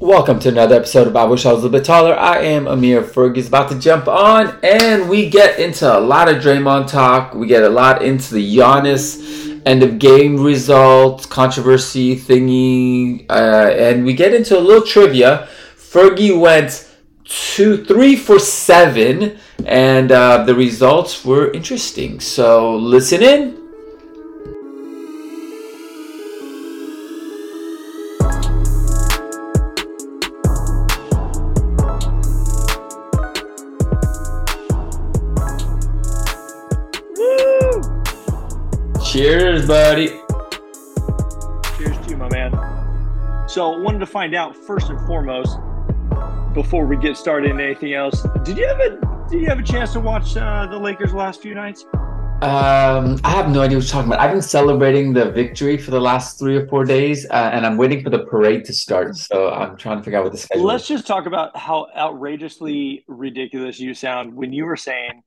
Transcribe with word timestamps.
Welcome 0.00 0.38
to 0.40 0.48
another 0.48 0.76
episode 0.76 1.08
of 1.08 1.14
I 1.14 1.24
Wish 1.24 1.44
I 1.44 1.52
Was 1.52 1.60
a 1.62 1.66
Little 1.66 1.78
Bit 1.78 1.84
Taller. 1.84 2.18
I 2.18 2.38
am 2.38 2.66
Amir 2.66 3.02
Fergie's 3.02 3.48
about 3.48 3.70
to 3.70 3.78
jump 3.78 4.08
on, 4.08 4.58
and 4.62 5.10
we 5.10 5.28
get 5.28 5.58
into 5.58 5.94
a 5.94 6.00
lot 6.00 6.26
of 6.26 6.42
Draymond 6.42 6.88
talk. 6.88 7.34
We 7.34 7.46
get 7.46 7.62
a 7.64 7.68
lot 7.68 8.02
into 8.02 8.32
the 8.32 8.56
Giannis 8.56 9.60
end 9.66 9.82
of 9.82 9.98
game 9.98 10.42
results, 10.42 11.26
controversy 11.26 12.16
thingy, 12.16 13.26
uh, 13.28 13.72
and 13.76 14.06
we 14.06 14.14
get 14.14 14.32
into 14.32 14.58
a 14.58 14.60
little 14.60 14.86
trivia. 14.86 15.46
Fergie 15.76 16.40
went 16.40 16.90
two, 17.24 17.84
three 17.84 18.16
for 18.16 18.38
seven, 18.38 19.38
and 19.66 20.12
uh, 20.12 20.44
the 20.44 20.54
results 20.54 21.26
were 21.26 21.52
interesting. 21.52 22.20
So 22.20 22.74
listen 22.74 23.22
in. 23.22 23.59
Cheers, 39.10 39.66
buddy. 39.66 40.06
Cheers 41.76 41.98
to 41.98 42.10
you, 42.10 42.16
my 42.16 42.28
man. 42.30 42.52
So, 43.48 43.76
wanted 43.80 43.98
to 43.98 44.06
find 44.06 44.36
out 44.36 44.56
first 44.56 44.88
and 44.88 45.04
foremost, 45.04 45.58
before 46.54 46.86
we 46.86 46.96
get 46.96 47.16
started 47.16 47.50
in 47.50 47.60
anything 47.60 47.92
else, 47.92 48.24
did 48.44 48.56
you 48.56 48.68
have 48.68 48.78
a 48.78 49.26
did 49.28 49.40
you 49.40 49.48
have 49.48 49.58
a 49.58 49.64
chance 49.64 49.92
to 49.94 50.00
watch 50.00 50.36
uh, 50.36 50.68
the 50.70 50.78
Lakers 50.78 51.12
last 51.12 51.42
few 51.42 51.56
nights? 51.56 51.86
Um, 51.92 53.18
I 53.24 53.30
have 53.30 53.50
no 53.50 53.62
idea 53.62 53.78
what 53.78 53.82
you're 53.82 53.82
talking 53.82 54.12
about. 54.12 54.20
I've 54.20 54.30
been 54.30 54.40
celebrating 54.40 55.12
the 55.12 55.32
victory 55.32 55.76
for 55.76 55.90
the 55.90 56.00
last 56.00 56.38
three 56.38 56.56
or 56.56 56.68
four 56.68 56.84
days, 56.84 57.26
uh, 57.30 57.50
and 57.52 57.66
I'm 57.66 57.76
waiting 57.76 58.04
for 58.04 58.10
the 58.10 58.20
parade 58.26 58.64
to 58.66 58.72
start. 58.72 59.16
So 59.16 59.50
I'm 59.50 59.76
trying 59.76 59.98
to 59.98 60.04
figure 60.04 60.20
out 60.20 60.22
what 60.22 60.32
the 60.32 60.38
schedule. 60.38 60.64
Let's 60.64 60.84
is. 60.84 60.88
just 60.88 61.08
talk 61.08 61.26
about 61.26 61.56
how 61.56 61.88
outrageously 61.96 63.04
ridiculous 63.08 63.80
you 63.80 63.92
sound 63.92 64.32
when 64.32 64.52
you 64.52 64.66
were 64.66 64.76
saying 64.76 65.24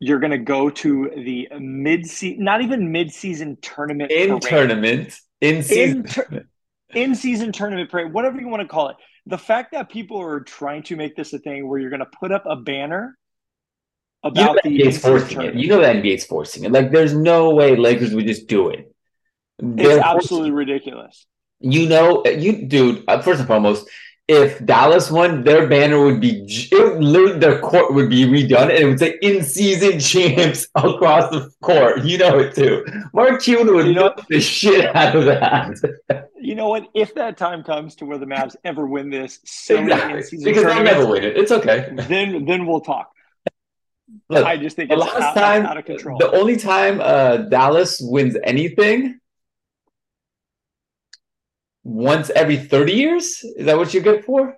you're 0.00 0.18
going 0.18 0.32
to 0.32 0.38
go 0.38 0.70
to 0.70 1.10
the 1.14 1.48
mid 1.58 2.06
season, 2.06 2.44
not 2.44 2.62
even 2.62 2.92
mid 2.92 3.12
season 3.12 3.56
tournament 3.62 4.10
in 4.10 4.28
parade. 4.28 4.42
tournament 4.42 5.18
in 5.40 5.62
season. 5.62 5.98
In 5.98 6.04
tur- 6.04 6.46
in 6.94 7.14
season 7.14 7.52
tournament 7.52 7.90
parade, 7.90 8.12
whatever 8.12 8.40
you 8.40 8.48
want 8.48 8.62
to 8.62 8.68
call 8.68 8.88
it. 8.88 8.96
The 9.26 9.38
fact 9.38 9.72
that 9.72 9.88
people 9.88 10.20
are 10.20 10.40
trying 10.40 10.82
to 10.84 10.96
make 10.96 11.16
this 11.16 11.32
a 11.32 11.38
thing 11.38 11.66
where 11.66 11.80
you're 11.80 11.90
going 11.90 12.00
to 12.00 12.10
put 12.20 12.30
up 12.30 12.44
a 12.46 12.56
banner 12.56 13.16
you 14.24 14.30
know 14.30 14.52
about 14.52 14.62
the 14.62 14.70
NBA's 14.70 14.86
in-season 14.86 15.10
forcing 15.10 15.42
it. 15.42 15.54
You 15.54 15.68
know 15.68 15.80
the 15.80 15.86
NBA's 15.86 16.24
forcing 16.24 16.64
it. 16.64 16.72
Like, 16.72 16.92
there's 16.92 17.14
no 17.14 17.54
way 17.54 17.76
Lakers 17.76 18.14
would 18.14 18.26
just 18.26 18.46
do 18.46 18.68
it. 18.68 18.94
It's 19.58 19.82
They're 19.82 20.00
absolutely 20.00 20.50
ridiculous. 20.50 21.26
You 21.60 21.88
know, 21.88 22.24
you 22.26 22.66
dude. 22.66 23.04
Uh, 23.08 23.22
first 23.22 23.38
and 23.38 23.48
foremost, 23.48 23.88
if 24.26 24.64
Dallas 24.64 25.10
won, 25.10 25.44
their 25.44 25.66
banner 25.68 26.02
would 26.02 26.20
be 26.20 26.46
it 26.72 26.72
would 26.94 27.04
literally 27.04 27.38
their 27.38 27.60
court 27.60 27.92
would 27.92 28.08
be 28.08 28.24
redone, 28.24 28.70
and 28.70 28.72
it 28.72 28.86
would 28.86 28.98
say 28.98 29.18
"in 29.20 29.42
season 29.44 30.00
champs" 30.00 30.66
across 30.74 31.30
the 31.30 31.50
court. 31.62 32.04
You 32.04 32.18
know 32.18 32.38
it 32.38 32.54
too. 32.54 32.84
Mark 33.12 33.42
Cuban 33.42 33.74
would 33.74 33.86
You 33.86 33.94
know- 33.94 34.14
the 34.30 34.40
shit 34.40 34.94
out 34.96 35.14
of 35.14 35.26
that. 35.26 36.28
You 36.40 36.54
know 36.54 36.68
what? 36.68 36.88
If 36.94 37.14
that 37.14 37.36
time 37.36 37.62
comes 37.64 37.96
to 37.96 38.06
where 38.06 38.18
the 38.18 38.26
Mavs 38.26 38.56
ever 38.64 38.86
win 38.86 39.10
this 39.10 39.40
exactly, 39.68 40.22
because 40.44 40.64
they'll 40.64 40.82
never 40.82 41.06
win 41.06 41.24
it. 41.24 41.36
It's 41.36 41.52
okay. 41.52 41.90
then 42.08 42.44
then 42.46 42.66
we'll 42.66 42.80
talk. 42.80 43.10
Look, 44.28 44.46
I 44.46 44.56
just 44.56 44.76
think 44.76 44.90
the 44.90 44.96
it's 44.96 45.04
last 45.04 45.20
out, 45.22 45.34
time, 45.34 45.66
out 45.66 45.76
of 45.76 45.84
control. 45.84 46.18
the 46.18 46.30
only 46.32 46.56
time 46.56 47.00
uh, 47.00 47.38
Dallas 47.48 47.98
wins 48.00 48.36
anything 48.44 49.18
once 51.84 52.30
every 52.30 52.56
30 52.56 52.92
years? 52.92 53.44
Is 53.56 53.66
that 53.66 53.76
what 53.76 53.94
you're 53.94 54.02
good 54.02 54.24
for? 54.24 54.56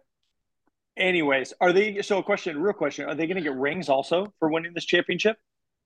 Anyways, 0.96 1.52
are 1.60 1.72
they? 1.72 2.00
So, 2.00 2.18
a 2.18 2.22
question, 2.22 2.58
real 2.58 2.72
question: 2.72 3.06
Are 3.06 3.14
they 3.14 3.26
going 3.26 3.36
to 3.36 3.42
get 3.42 3.54
rings 3.54 3.90
also 3.90 4.32
for 4.38 4.48
winning 4.48 4.72
this 4.72 4.86
championship? 4.86 5.36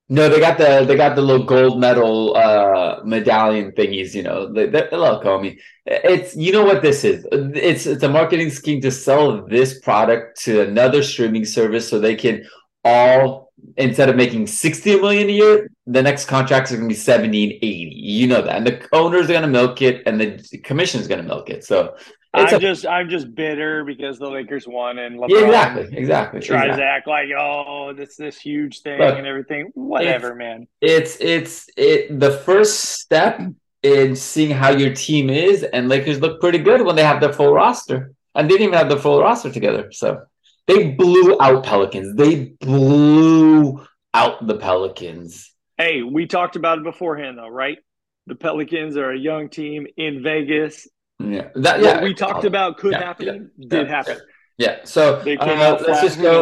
No, 0.08 0.28
they 0.28 0.38
got 0.40 0.58
the 0.58 0.84
they 0.86 0.96
got 0.96 1.16
the 1.16 1.22
little 1.22 1.46
gold 1.46 1.80
medal 1.80 2.36
uh 2.36 3.00
medallion 3.04 3.72
thingies, 3.72 4.14
you 4.14 4.22
know. 4.22 4.52
They, 4.52 4.66
they, 4.66 4.88
look, 4.92 5.24
me. 5.42 5.58
It's 5.86 6.36
you 6.36 6.52
know 6.52 6.64
what 6.64 6.82
this 6.82 7.04
is. 7.04 7.26
It's 7.32 7.86
it's 7.86 8.02
a 8.04 8.08
marketing 8.08 8.50
scheme 8.50 8.80
to 8.82 8.90
sell 8.90 9.46
this 9.46 9.80
product 9.80 10.40
to 10.42 10.62
another 10.62 11.02
streaming 11.02 11.44
service 11.44 11.88
so 11.88 11.98
they 11.98 12.16
can 12.16 12.44
all 12.84 13.49
instead 13.76 14.08
of 14.08 14.16
making 14.16 14.46
60 14.46 15.00
million 15.00 15.28
a 15.28 15.32
year, 15.32 15.70
the 15.86 16.02
next 16.02 16.26
contracts 16.26 16.72
are 16.72 16.76
gonna 16.76 16.88
be 16.88 16.94
70 16.94 17.44
and 17.44 17.52
80. 17.54 17.92
You 17.94 18.26
know 18.26 18.42
that. 18.42 18.56
And 18.56 18.66
the 18.66 18.88
owners 18.92 19.30
are 19.30 19.32
gonna 19.32 19.48
milk 19.48 19.82
it 19.82 20.02
and 20.06 20.20
the 20.20 20.58
commission 20.58 21.00
is 21.00 21.08
gonna 21.08 21.22
milk 21.22 21.50
it. 21.50 21.64
So 21.64 21.94
it's 22.32 22.52
I'm 22.52 22.58
a, 22.58 22.60
just 22.60 22.86
I'm 22.86 23.08
just 23.08 23.34
bitter 23.34 23.84
because 23.84 24.18
the 24.18 24.28
Lakers 24.28 24.66
won 24.66 24.98
and 24.98 25.18
LeBron 25.18 25.30
yeah, 25.30 25.46
exactly, 25.46 25.98
exactly. 25.98 26.40
tries 26.40 26.62
exactly. 26.62 26.82
to 26.82 26.86
act 26.86 27.06
like 27.08 27.28
oh 27.36 27.92
this 27.92 28.16
this 28.16 28.38
huge 28.38 28.82
thing 28.82 29.00
Look, 29.00 29.18
and 29.18 29.26
everything. 29.26 29.70
Whatever, 29.74 30.36
man. 30.36 30.68
it's 30.80 31.16
it's 31.20 31.68
it 31.76 32.20
the 32.20 32.30
first 32.30 33.00
step 33.00 33.40
in 33.82 34.14
seeing 34.14 34.50
how 34.50 34.70
your 34.70 34.94
team 34.94 35.28
is 35.28 35.64
and 35.64 35.88
lakers 35.88 36.20
look 36.20 36.40
pretty 36.40 36.58
good 36.58 36.82
when 36.82 36.94
they 36.94 37.02
have 37.02 37.20
their 37.20 37.32
full 37.32 37.52
roster 37.52 38.12
and 38.34 38.48
they 38.48 38.54
didn't 38.54 38.68
even 38.68 38.78
have 38.78 38.90
the 38.90 38.96
full 38.96 39.20
roster 39.20 39.50
together 39.50 39.90
so 39.90 40.22
they 40.70 40.90
blew 40.90 41.36
out 41.40 41.64
pelicans. 41.64 42.16
They 42.16 42.46
blew 42.60 43.84
out 44.14 44.46
the 44.46 44.56
pelicans. 44.56 45.50
Hey, 45.76 46.02
we 46.02 46.26
talked 46.26 46.56
about 46.56 46.78
it 46.78 46.84
beforehand 46.84 47.38
though, 47.38 47.48
right? 47.48 47.78
The 48.26 48.34
Pelicans 48.34 48.96
are 48.96 49.10
a 49.10 49.18
young 49.18 49.48
team 49.48 49.86
in 49.96 50.22
Vegas. 50.22 50.86
yeah 51.18 51.48
that 51.54 51.80
What 51.80 51.96
yeah. 51.96 52.02
we 52.02 52.14
talked 52.14 52.44
about 52.44 52.78
could 52.78 52.92
Yeah, 52.92 52.98
happen, 52.98 53.50
yeah, 53.58 53.68
did 53.68 53.88
yeah, 53.88 53.96
happen. 53.96 54.18
yeah. 54.58 54.76
So 54.84 55.20
They 55.20 55.36
came 55.36 55.58
uh, 55.58 55.64
out 55.64 55.82
let's 55.82 56.00
just 56.00 56.20
go 56.20 56.34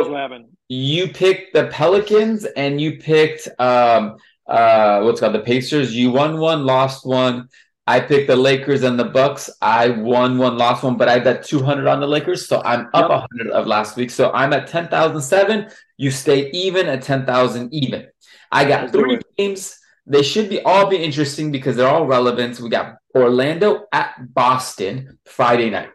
you 0.68 1.08
picked 1.08 1.54
the 1.54 1.68
pelicans 1.68 2.44
and 2.44 2.80
you 2.80 2.98
picked 2.98 3.48
um 3.58 4.16
uh 4.46 5.00
what's 5.02 5.20
called? 5.20 5.34
The 5.34 5.40
pacers. 5.40 5.94
You 5.94 6.10
won 6.10 6.38
one 6.38 6.64
lost 6.66 7.06
one 7.06 7.48
I 7.88 8.00
picked 8.00 8.26
the 8.28 8.36
Lakers 8.36 8.82
and 8.82 9.00
the 9.00 9.06
Bucks. 9.06 9.48
I 9.62 9.88
won 9.88 10.36
one, 10.36 10.58
lost 10.58 10.82
one, 10.84 10.98
but 10.98 11.08
I 11.08 11.20
bet 11.20 11.42
200 11.42 11.86
on 11.86 12.00
the 12.00 12.06
Lakers. 12.06 12.46
So 12.46 12.60
I'm 12.62 12.82
up 12.92 13.08
Yep. 13.08 13.30
100 13.32 13.50
of 13.50 13.66
last 13.66 13.96
week. 13.96 14.10
So 14.10 14.30
I'm 14.32 14.52
at 14.52 14.66
10,007. 14.68 15.70
You 15.96 16.10
stay 16.10 16.50
even 16.50 16.86
at 16.86 17.00
10,000 17.00 17.72
even. 17.72 18.06
I 18.52 18.66
got 18.66 18.92
three 18.92 19.18
games. 19.38 19.78
They 20.04 20.22
should 20.22 20.50
be 20.50 20.60
all 20.60 20.88
be 20.88 20.98
interesting 20.98 21.50
because 21.50 21.76
they're 21.76 21.88
all 21.88 22.04
relevant. 22.06 22.60
We 22.60 22.68
got 22.68 22.96
Orlando 23.14 23.86
at 23.90 24.34
Boston 24.34 25.18
Friday 25.24 25.70
night. 25.70 25.88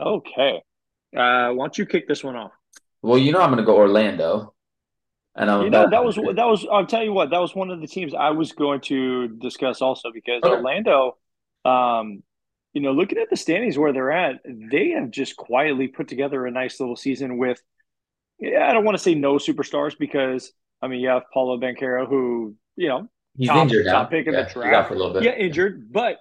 Okay. 0.00 0.62
Uh, 1.16 1.54
why 1.54 1.62
don't 1.64 1.78
you 1.78 1.86
kick 1.86 2.08
this 2.08 2.24
one 2.24 2.34
off? 2.34 2.50
Well, 3.02 3.18
you 3.18 3.30
know 3.30 3.40
I'm 3.40 3.50
going 3.50 3.62
to 3.62 3.64
go 3.64 3.76
Orlando. 3.76 4.52
And 5.38 5.50
I'm 5.50 5.64
You 5.64 5.70
know 5.70 5.88
that 5.90 6.02
was 6.04 6.16
that 6.16 6.46
was. 6.46 6.66
I'll 6.70 6.86
tell 6.86 7.02
you 7.04 7.12
what. 7.12 7.30
That 7.30 7.40
was 7.40 7.54
one 7.54 7.70
of 7.70 7.80
the 7.80 7.86
teams 7.86 8.14
I 8.14 8.30
was 8.30 8.52
going 8.52 8.80
to 8.82 9.28
discuss 9.28 9.82
also 9.82 10.10
because 10.12 10.40
Okay. 10.42 10.54
Orlando, 10.54 11.18
um, 11.64 12.22
you 12.72 12.80
know, 12.82 12.92
looking 12.92 13.18
at 13.18 13.28
the 13.30 13.36
standings 13.36 13.76
where 13.78 13.92
they're 13.92 14.12
at, 14.12 14.36
they 14.46 14.90
have 14.90 15.10
just 15.10 15.36
quietly 15.36 15.88
put 15.88 16.08
together 16.08 16.46
a 16.46 16.50
nice 16.50 16.80
little 16.80 16.96
season 16.96 17.36
with. 17.38 17.60
Yeah, 18.38 18.68
I 18.68 18.72
don't 18.72 18.84
want 18.84 18.96
to 18.96 19.02
say 19.02 19.14
no 19.14 19.34
superstars 19.36 19.96
because 19.98 20.52
I 20.82 20.88
mean 20.88 21.00
you 21.00 21.08
have 21.08 21.22
Paolo 21.32 21.58
Banchero 21.58 22.06
who 22.08 22.54
you 22.76 22.88
know 22.88 23.08
he's 23.36 23.48
top- 23.48 23.62
injured 23.62 23.86
now. 23.86 23.92
top 23.92 24.10
pick 24.10 24.26
in 24.26 24.32
the 24.32 24.38
Yeah, 24.40 24.44
he's 24.44 24.52
draft. 24.54 24.74
out 24.74 24.88
for 24.88 24.94
a 24.94 24.96
little 24.98 25.12
bit. 25.14 25.22
yeah 25.22 25.34
injured, 25.34 25.90
but 25.92 26.18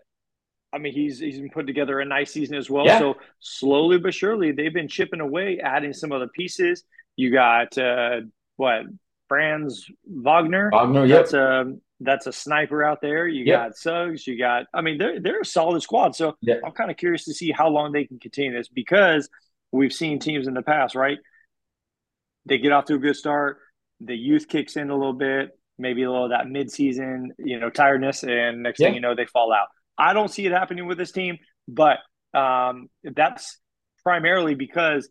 I 0.73 0.77
mean 0.77 0.93
he's 0.93 1.19
he's 1.19 1.39
been 1.39 1.49
putting 1.49 1.67
together 1.67 1.99
a 1.99 2.05
nice 2.05 2.31
season 2.31 2.55
as 2.55 2.69
well. 2.69 2.85
Yeah. 2.85 2.99
So 2.99 3.15
slowly 3.41 3.97
but 3.97 4.13
surely 4.13 4.51
they've 4.53 4.73
been 4.73 4.87
chipping 4.87 5.19
away, 5.21 5.59
adding 5.61 5.91
some 5.93 6.11
other 6.13 6.27
pieces. 6.29 6.83
You 7.17 7.31
got 7.33 7.77
uh, 7.77 8.21
what 8.55 8.83
Franz 9.28 9.86
Wagner. 10.06 10.69
Wagner, 10.72 11.06
yep. 11.06 11.19
That's 11.24 11.34
a 11.34 11.74
that's 12.02 12.28
a 12.28 12.34
sniper 12.34 12.84
out 12.84 13.00
there. 13.02 13.28
You 13.28 13.46
Yep. 13.46 13.59
got 13.59 13.78
Suggs. 13.78 14.28
You 14.28 14.38
got. 14.38 14.66
I 14.74 14.81
mean, 14.81 14.97
they're 14.97 15.19
they're 15.19 15.41
a 15.41 15.46
solid 15.46 15.81
squad. 15.81 16.16
So 16.16 16.36
Yeah. 16.41 16.56
I'm 16.66 16.72
kind 16.74 16.91
of 16.91 16.97
curious 16.97 17.25
to 17.25 17.34
see 17.34 17.52
how 17.52 17.69
long 17.69 17.91
they 17.91 18.06
can 18.06 18.19
continue 18.19 18.53
this 18.56 18.68
because 18.68 19.30
we've 19.72 19.94
seen 19.94 20.19
teams 20.19 20.48
in 20.48 20.54
the 20.54 20.62
past, 20.62 20.95
right? 20.95 21.18
They 22.45 22.57
get 22.57 22.72
off 22.72 22.86
to 22.86 22.95
a 22.95 23.00
good 23.00 23.16
start. 23.16 23.57
The 24.01 24.16
youth 24.16 24.48
kicks 24.48 24.75
in 24.75 24.89
a 24.89 24.95
little 24.95 25.13
bit, 25.13 25.51
maybe 25.80 26.04
a 26.04 26.10
little 26.12 26.25
of 26.25 26.31
that 26.31 26.45
midseason, 26.48 27.28
you 27.39 27.60
know, 27.60 27.69
tiredness, 27.69 28.24
and 28.24 28.62
next 28.63 28.80
thing 28.80 28.94
you 28.94 29.01
know, 29.01 29.16
they 29.16 29.25
fall 29.25 29.51
out. 29.54 29.68
I 29.98 30.13
don't 30.13 30.28
see 30.30 30.45
it 30.45 30.51
happening 30.51 30.86
with 30.86 30.98
this 30.98 31.12
team, 31.13 31.38
but 31.68 32.00
um, 32.33 32.89
that's 33.04 33.57
primarily 34.04 34.54
because 34.54 35.10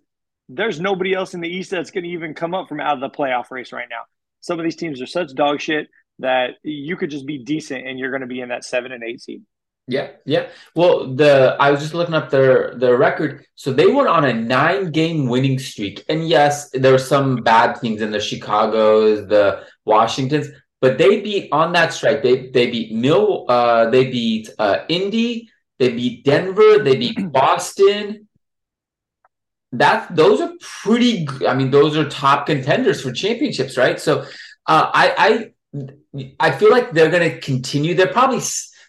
there's 0.49 0.81
nobody 0.81 1.14
else 1.14 1.35
in 1.35 1.41
the 1.41 1.49
East 1.49 1.70
that's 1.70 1.91
going 1.91 2.05
to 2.05 2.11
even 2.11 2.35
come 2.35 2.55
up 2.55 2.69
from 2.69 2.81
out 2.81 2.94
of 2.94 3.00
the 3.00 3.11
playoff 3.11 3.50
race 3.50 3.73
right 3.73 3.88
now. 3.88 4.02
Some 4.41 4.58
of 4.58 4.64
these 4.64 4.76
teams 4.76 5.00
are 5.00 5.06
such 5.06 5.35
dog 5.35 5.61
shit 5.61 5.88
that 6.19 6.56
you 6.62 6.96
could 6.96 7.11
just 7.11 7.26
be 7.26 7.38
decent 7.38 7.87
and 7.87 7.99
you're 7.99 8.11
going 8.11 8.20
to 8.20 8.26
be 8.26 8.41
in 8.41 8.50
that 8.50 8.64
seven 8.64 8.93
and 8.93 9.02
eight 9.02 9.20
seed. 9.20 9.43
Yeah, 9.87 10.12
yeah. 10.25 10.49
Well, 10.75 11.14
the 11.14 11.56
I 11.61 11.70
was 11.70 11.81
just 11.81 11.93
looking 11.93 12.14
up 12.14 12.31
their 12.31 12.75
their 12.76 12.96
record. 12.96 13.44
So 13.55 13.73
they 13.73 13.87
were 13.87 14.08
on 14.08 14.25
a 14.25 14.32
nine 14.32 14.91
game 14.93 15.26
winning 15.29 15.58
streak. 15.58 16.02
And 16.08 16.26
yes, 16.26 16.70
there 16.70 16.93
were 16.93 16.99
some 16.99 17.37
bad 17.37 17.75
teams 17.81 18.00
in 18.00 18.11
the 18.11 18.20
Chicago's, 18.20 19.26
the 19.29 19.64
Washingtons, 19.85 20.49
but 20.81 20.96
they 20.96 21.20
beat 21.20 21.50
on 21.52 21.73
that 21.73 21.93
strike. 21.93 22.23
They 22.23 22.49
they 22.49 22.70
beat 22.70 22.93
Mill 22.93 23.44
uh 23.49 23.91
they 23.91 24.11
beat 24.11 24.49
uh 24.58 24.85
Indy, 24.88 25.50
they 25.79 25.91
beat 25.91 26.25
Denver, 26.25 26.79
they 26.79 26.96
beat 26.96 27.31
Boston, 27.31 28.26
that 29.78 30.14
those 30.14 30.40
are 30.40 30.52
pretty. 30.60 31.26
I 31.46 31.54
mean, 31.54 31.70
those 31.70 31.96
are 31.96 32.08
top 32.08 32.46
contenders 32.46 33.00
for 33.02 33.12
championships, 33.12 33.76
right? 33.76 33.98
So, 34.00 34.22
uh, 34.66 34.90
I 34.92 35.52
I 35.74 36.24
I 36.40 36.50
feel 36.52 36.70
like 36.70 36.92
they're 36.92 37.10
going 37.10 37.30
to 37.30 37.40
continue. 37.40 37.94
They'll 37.94 38.08
probably 38.08 38.40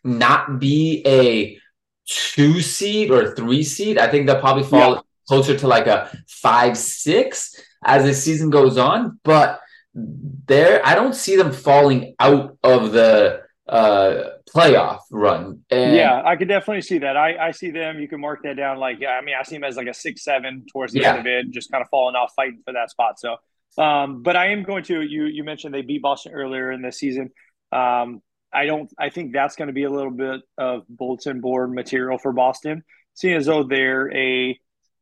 not 0.04 0.60
be 0.60 1.04
a 1.06 1.60
two 2.08 2.62
seed 2.62 3.12
or 3.12 3.36
three 3.36 3.64
seed. 3.64 3.98
I 3.98 4.08
think 4.08 4.28
they'll 4.28 4.40
probably 4.40 4.64
fall 4.64 4.96
yeah. 4.96 5.02
closer 5.28 5.58
to 5.58 5.68
like 5.68 5.88
a 5.88 6.16
five 6.28 6.78
six 6.78 7.60
as 7.84 8.04
the 8.04 8.14
season 8.14 8.50
goes 8.50 8.78
on. 8.78 9.20
But 9.24 9.60
there, 9.94 10.86
I 10.86 10.96
don't 10.96 11.16
see 11.16 11.36
them 11.36 11.52
falling 11.52 12.16
out 12.20 12.58
of 12.64 12.92
the 12.92 13.42
uh 13.68 14.35
playoff 14.54 15.00
run. 15.12 15.62
And 15.70 15.96
yeah, 15.96 16.22
I 16.24 16.36
could 16.36 16.48
definitely 16.48 16.82
see 16.82 17.00
that. 17.00 17.18
I, 17.18 17.48
I 17.48 17.52
see 17.52 17.72
them. 17.72 18.00
You 18.00 18.08
can 18.08 18.22
mark 18.22 18.44
that 18.44 18.56
down. 18.56 18.78
Like, 18.78 19.00
yeah, 19.00 19.12
I 19.12 19.22
mean, 19.22 19.36
I 19.40 19.44
see 19.44 19.56
them 19.56 19.64
as 19.64 19.78
like 19.78 19.88
a 19.88 19.94
six, 19.94 20.24
seven 20.24 20.66
towards 20.72 20.94
the 20.94 21.02
yeah. 21.02 21.12
end 21.12 21.20
of 21.20 21.26
it, 21.26 21.52
just 21.52 21.72
kind 21.72 21.82
of 21.82 21.90
falling 21.90 22.16
off, 22.16 22.34
fighting 22.36 22.62
for 22.66 22.74
that 22.74 22.92
spot. 22.92 23.20
So, 23.20 23.38
um, 23.82 24.22
but 24.24 24.36
I 24.36 24.48
am 24.50 24.64
going 24.64 24.84
to. 24.86 25.02
You 25.02 25.26
you 25.26 25.44
mentioned 25.44 25.74
they 25.74 25.82
beat 25.82 26.02
Boston 26.02 26.34
earlier 26.34 26.72
in 26.72 26.82
the 26.82 26.92
season. 26.92 27.32
Um, 27.72 28.22
I 28.54 28.66
don't. 28.66 28.92
I 28.98 29.10
think 29.10 29.34
that's 29.34 29.56
going 29.56 29.68
to 29.68 29.74
be 29.74 29.84
a 29.84 29.90
little 29.90 30.12
bit 30.12 30.42
of 30.58 30.84
bulletin 30.88 31.42
board 31.42 31.74
material 31.74 32.18
for 32.18 32.32
Boston, 32.32 32.84
seeing 33.14 33.36
as 33.36 33.48
though 33.48 33.64
they're 33.64 34.14
a 34.16 34.60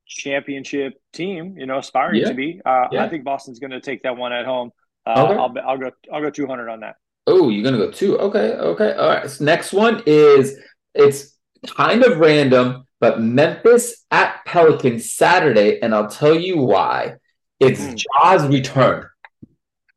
championship 0.08 0.94
team. 1.12 1.56
You 1.58 1.66
know, 1.66 1.78
aspiring 1.78 2.22
yeah. 2.22 2.30
to 2.30 2.34
be. 2.34 2.62
Uh. 2.66 2.88
I 2.98 3.10
think 3.10 3.24
Boston's 3.24 3.60
going 3.60 3.72
to 3.72 3.82
take 3.82 4.04
that 4.04 4.18
one 4.18 4.34
at 4.34 4.46
home. 4.46 4.72
Uh, 5.06 5.26
okay. 5.26 5.34
I'll 5.34 5.70
I'll 5.70 5.78
go 5.78 5.92
I'll 6.12 6.22
go 6.22 6.30
two 6.30 6.48
hundred 6.48 6.70
on 6.70 6.80
that. 6.80 6.96
Oh, 7.26 7.50
you're 7.50 7.64
gonna 7.64 7.78
go 7.78 7.92
two. 7.92 8.18
Okay, 8.18 8.54
okay. 8.54 8.94
All 8.94 9.08
right. 9.08 9.30
So 9.30 9.44
next 9.46 9.74
one 9.74 10.04
is 10.06 10.60
it's 10.94 11.38
kind 11.68 12.04
of 12.04 12.20
random, 12.20 12.86
but 13.00 13.22
Memphis 13.22 14.06
at 14.12 14.44
Pelicans 14.46 15.14
Saturday, 15.14 15.82
and 15.82 15.96
I'll 15.96 16.10
tell 16.10 16.36
you 16.36 16.58
why. 16.58 17.16
It's 17.60 17.80
mm. 17.80 17.98
Ja's 17.98 18.48
return. 18.48 19.08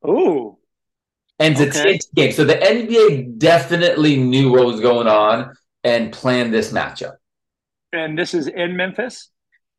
Ooh. 0.06 0.56
And 1.38 1.58
it's 1.58 1.76
okay. 1.76 1.90
a 1.90 1.98
TNT 1.98 2.14
game. 2.14 2.32
So 2.32 2.44
the 2.44 2.54
NBA 2.54 3.38
definitely 3.38 4.16
knew 4.16 4.52
what 4.52 4.64
was 4.64 4.80
going 4.80 5.08
on 5.08 5.54
and 5.84 6.12
planned 6.12 6.54
this 6.54 6.72
matchup. 6.72 7.16
And 7.92 8.18
this 8.18 8.34
is 8.34 8.46
in 8.46 8.76
Memphis? 8.76 9.30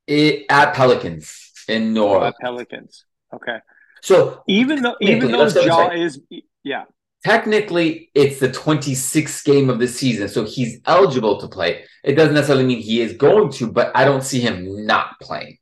It, 0.05 0.45
at 0.49 0.73
Pelicans 0.73 1.51
in 1.67 1.93
North. 1.93 2.33
Oh, 2.33 2.37
Pelicans. 2.39 3.05
Okay. 3.33 3.59
So 4.01 4.43
even 4.47 4.81
though 4.81 4.95
even 5.01 5.31
though 5.31 5.47
Ja 5.47 5.89
is 5.89 6.21
yeah, 6.63 6.85
technically 7.27 8.09
it's 8.15 8.39
the 8.39 8.47
26th 8.47 9.43
game 9.43 9.69
of 9.69 9.79
the 9.79 9.87
season, 9.87 10.29
so 10.29 10.45
he's 10.45 10.79
eligible 10.85 11.37
to 11.41 11.47
play. 11.47 11.83
It 12.05 12.13
doesn't 12.13 12.33
necessarily 12.33 12.65
mean 12.65 12.79
he 12.79 13.01
is 13.01 13.13
going 13.13 13.51
to, 13.53 13.69
but 13.69 13.91
I 13.93 14.05
don't 14.05 14.23
see 14.23 14.39
him 14.39 14.85
not 14.85 15.19
playing. 15.21 15.57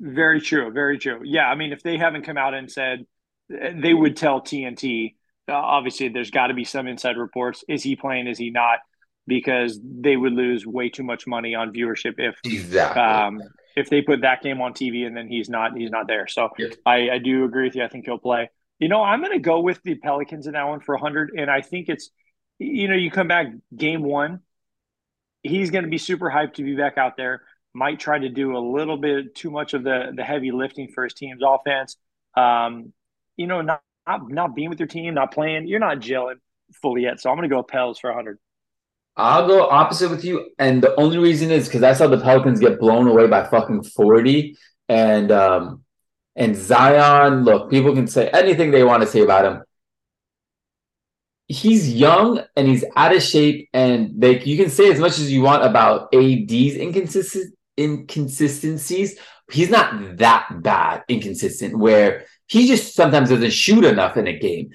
Very 0.00 0.40
true. 0.40 0.72
Very 0.72 0.98
true. 0.98 1.20
Yeah. 1.22 1.48
I 1.48 1.54
mean, 1.54 1.72
if 1.72 1.82
they 1.82 1.98
haven't 1.98 2.24
come 2.24 2.38
out 2.38 2.54
and 2.54 2.70
said 2.70 3.04
they 3.50 3.92
would 3.92 4.16
tell 4.16 4.40
TNT, 4.40 5.16
uh, 5.48 5.52
obviously 5.52 6.08
there's 6.08 6.30
got 6.30 6.46
to 6.46 6.54
be 6.54 6.64
some 6.64 6.86
inside 6.86 7.18
reports. 7.18 7.62
Is 7.68 7.82
he 7.82 7.94
playing? 7.94 8.26
Is 8.26 8.38
he 8.38 8.50
not? 8.50 8.78
Because 9.26 9.78
they 9.84 10.16
would 10.16 10.32
lose 10.32 10.66
way 10.66 10.88
too 10.88 11.02
much 11.02 11.26
money 11.26 11.54
on 11.54 11.74
viewership 11.74 12.14
if 12.16 12.36
exactly. 12.42 13.02
um, 13.02 13.40
if 13.76 13.90
they 13.90 14.00
put 14.00 14.22
that 14.22 14.42
game 14.42 14.62
on 14.62 14.72
TV 14.72 15.06
and 15.06 15.14
then 15.14 15.28
he's 15.28 15.48
not 15.48 15.76
he's 15.76 15.90
not 15.90 16.08
there. 16.08 16.26
So 16.26 16.48
I, 16.84 17.10
I 17.10 17.18
do 17.18 17.44
agree 17.44 17.68
with 17.68 17.76
you. 17.76 17.84
I 17.84 17.88
think 17.88 18.06
he'll 18.06 18.18
play. 18.18 18.48
You 18.82 18.88
know, 18.88 19.00
I'm 19.00 19.20
going 19.20 19.30
to 19.30 19.38
go 19.38 19.60
with 19.60 19.80
the 19.84 19.94
Pelicans 19.94 20.48
in 20.48 20.54
that 20.54 20.66
one 20.66 20.80
for 20.80 20.96
100. 20.96 21.34
And 21.38 21.48
I 21.48 21.60
think 21.60 21.88
it's, 21.88 22.10
you 22.58 22.88
know, 22.88 22.96
you 22.96 23.12
come 23.12 23.28
back 23.28 23.46
game 23.76 24.02
one, 24.02 24.40
he's 25.44 25.70
going 25.70 25.84
to 25.84 25.88
be 25.90 25.98
super 25.98 26.28
hyped 26.28 26.54
to 26.54 26.64
be 26.64 26.74
back 26.74 26.98
out 26.98 27.16
there. 27.16 27.42
Might 27.72 28.00
try 28.00 28.18
to 28.18 28.28
do 28.28 28.56
a 28.56 28.58
little 28.58 28.96
bit 28.96 29.36
too 29.36 29.52
much 29.52 29.72
of 29.74 29.84
the 29.84 30.10
the 30.16 30.24
heavy 30.24 30.50
lifting 30.50 30.88
for 30.88 31.04
his 31.04 31.14
team's 31.14 31.42
offense. 31.46 31.96
Um, 32.36 32.92
you 33.36 33.46
know, 33.46 33.60
not, 33.60 33.82
not 34.04 34.28
not 34.28 34.56
being 34.56 34.68
with 34.68 34.80
your 34.80 34.88
team, 34.88 35.14
not 35.14 35.32
playing, 35.32 35.68
you're 35.68 35.78
not 35.78 36.00
gelling 36.00 36.40
fully 36.82 37.02
yet. 37.02 37.20
So 37.20 37.30
I'm 37.30 37.36
going 37.36 37.48
to 37.48 37.54
go 37.54 37.62
Pels 37.62 38.00
for 38.00 38.10
100. 38.10 38.36
I'll 39.16 39.46
go 39.46 39.68
opposite 39.68 40.10
with 40.10 40.24
you, 40.24 40.50
and 40.58 40.82
the 40.82 40.92
only 40.96 41.18
reason 41.18 41.52
is 41.52 41.68
because 41.68 41.84
I 41.84 41.92
saw 41.92 42.08
the 42.08 42.18
Pelicans 42.18 42.58
get 42.58 42.80
blown 42.80 43.06
away 43.06 43.28
by 43.28 43.44
fucking 43.44 43.84
40, 43.84 44.56
and 44.88 45.30
um, 45.30 45.81
and 46.34 46.56
Zion, 46.56 47.44
look, 47.44 47.70
people 47.70 47.94
can 47.94 48.06
say 48.06 48.28
anything 48.28 48.70
they 48.70 48.84
want 48.84 49.02
to 49.02 49.08
say 49.08 49.20
about 49.20 49.44
him. 49.44 49.62
He's 51.46 51.92
young 51.92 52.42
and 52.56 52.66
he's 52.66 52.84
out 52.96 53.14
of 53.14 53.22
shape, 53.22 53.68
and 53.74 54.12
they 54.16 54.40
you 54.42 54.56
can 54.56 54.70
say 54.70 54.90
as 54.90 54.98
much 54.98 55.18
as 55.18 55.30
you 55.30 55.42
want 55.42 55.64
about 55.64 56.14
AD's 56.14 56.76
inconsistent 56.76 57.54
inconsistencies. 57.78 59.18
He's 59.50 59.68
not 59.68 60.16
that 60.18 60.62
bad 60.62 61.02
inconsistent 61.08 61.76
where 61.78 62.24
he 62.46 62.66
just 62.66 62.94
sometimes 62.94 63.28
doesn't 63.28 63.52
shoot 63.52 63.84
enough 63.84 64.16
in 64.16 64.26
a 64.26 64.38
game. 64.38 64.70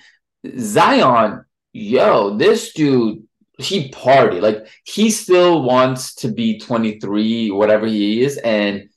Zion, 0.60 1.46
yo, 1.74 2.38
this 2.38 2.74
dude, 2.74 3.24
he 3.58 3.90
party. 3.90 4.40
Like 4.40 4.68
he 4.84 5.10
still 5.10 5.64
wants 5.64 6.14
to 6.16 6.32
be 6.32 6.60
23, 6.60 7.50
whatever 7.50 7.88
he 7.88 8.22
is, 8.22 8.38
and 8.38 8.90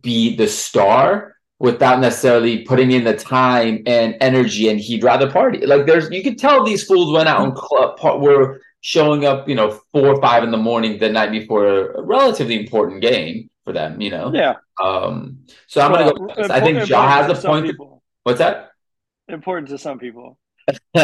be 0.00 0.34
the 0.36 0.48
star 0.48 1.35
without 1.58 2.00
necessarily 2.00 2.62
putting 2.64 2.92
in 2.92 3.04
the 3.04 3.16
time 3.16 3.82
and 3.86 4.16
energy 4.20 4.68
and 4.68 4.78
he'd 4.78 5.02
rather 5.02 5.30
party. 5.30 5.64
Like 5.64 5.86
there's 5.86 6.10
you 6.10 6.22
could 6.22 6.38
tell 6.38 6.64
these 6.64 6.84
fools 6.84 7.12
went 7.12 7.28
out 7.28 7.42
and 7.42 7.54
club, 7.54 7.98
were 8.20 8.60
showing 8.82 9.24
up 9.24 9.48
you 9.48 9.54
know 9.54 9.70
four 9.92 10.08
or 10.08 10.20
five 10.20 10.44
in 10.44 10.50
the 10.50 10.56
morning 10.56 10.98
the 10.98 11.08
night 11.08 11.30
before 11.30 11.66
a 11.66 12.02
relatively 12.02 12.58
important 12.60 13.00
game 13.00 13.50
for 13.64 13.72
them 13.72 14.00
you 14.00 14.10
know? 14.10 14.30
Yeah. 14.32 14.54
Um 14.80 15.38
so 15.66 15.80
i'm 15.80 15.92
well, 15.92 16.12
gonna 16.12 16.48
go 16.48 16.54
i 16.54 16.60
think 16.60 16.88
Ja 16.88 17.08
has 17.08 17.36
a 17.36 17.48
point 17.48 17.74
what's 18.22 18.38
that? 18.38 18.70
Important 19.28 19.68
to 19.70 19.78
some 19.78 19.98
people. 19.98 20.38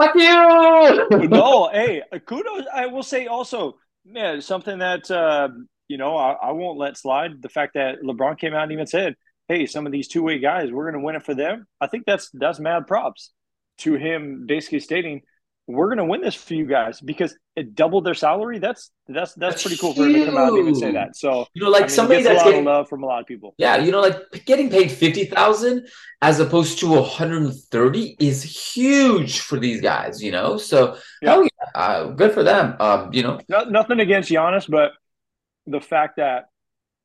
Fuck 0.00 0.14
you! 0.14 1.08
no, 1.28 1.68
hey, 1.70 2.02
kudos. 2.24 2.64
I 2.72 2.86
will 2.86 3.02
say 3.02 3.26
also, 3.26 3.76
man, 4.06 4.40
something 4.40 4.78
that 4.78 5.10
uh, 5.10 5.50
you 5.90 5.98
know, 5.98 6.16
I, 6.16 6.34
I, 6.34 6.52
won't 6.52 6.78
let 6.78 6.96
slide 6.96 7.42
the 7.42 7.48
fact 7.48 7.74
that 7.74 8.00
LeBron 8.00 8.38
came 8.38 8.54
out 8.54 8.62
and 8.62 8.72
even 8.72 8.86
said, 8.86 9.16
"Hey, 9.48 9.66
some 9.66 9.86
of 9.86 9.92
these 9.92 10.06
two 10.06 10.22
way 10.22 10.38
guys, 10.38 10.70
we're 10.70 10.84
going 10.84 11.00
to 11.00 11.04
win 11.04 11.16
it 11.16 11.24
for 11.24 11.34
them." 11.34 11.66
I 11.80 11.88
think 11.88 12.06
that's 12.06 12.30
that's 12.32 12.60
mad 12.60 12.86
props 12.86 13.32
to 13.78 13.94
him, 13.94 14.46
basically 14.46 14.78
stating, 14.78 15.22
"We're 15.66 15.88
going 15.88 15.98
to 15.98 16.04
win 16.04 16.20
this 16.20 16.36
for 16.36 16.54
you 16.54 16.64
guys 16.64 17.00
because 17.00 17.36
it 17.56 17.74
doubled 17.74 18.04
their 18.04 18.14
salary." 18.14 18.60
That's 18.60 18.92
that's 19.08 19.34
that's, 19.34 19.54
that's 19.54 19.62
pretty 19.64 19.78
cool 19.78 19.94
huge. 19.94 20.14
for 20.14 20.18
him 20.18 20.26
to 20.26 20.26
come 20.26 20.38
out 20.38 20.50
and 20.50 20.58
even 20.60 20.76
say 20.76 20.92
that. 20.92 21.16
So 21.16 21.48
you 21.54 21.64
know, 21.64 21.70
like 21.70 21.82
I 21.82 21.86
mean, 21.86 21.90
somebody 21.90 22.22
that's 22.22 22.44
getting 22.44 22.64
love 22.64 22.88
from 22.88 23.02
a 23.02 23.06
lot 23.06 23.20
of 23.20 23.26
people. 23.26 23.56
Yeah, 23.58 23.78
you 23.78 23.90
know, 23.90 24.00
like 24.00 24.44
getting 24.46 24.70
paid 24.70 24.92
fifty 24.92 25.24
thousand 25.24 25.88
as 26.22 26.38
opposed 26.38 26.78
to 26.78 26.88
one 26.88 27.02
hundred 27.02 27.42
and 27.42 27.54
thirty 27.72 28.14
is 28.20 28.44
huge 28.44 29.40
for 29.40 29.58
these 29.58 29.80
guys. 29.80 30.22
You 30.22 30.30
know, 30.30 30.56
so 30.56 30.98
yeah. 31.20 31.30
hell 31.30 31.42
yeah, 31.42 31.70
uh, 31.74 32.04
good 32.10 32.32
for 32.32 32.44
them. 32.44 32.76
Um, 32.78 33.12
you 33.12 33.24
know, 33.24 33.40
no, 33.48 33.64
nothing 33.64 33.98
against 33.98 34.30
Giannis, 34.30 34.70
but 34.70 34.92
the 35.66 35.80
fact 35.80 36.16
that 36.16 36.46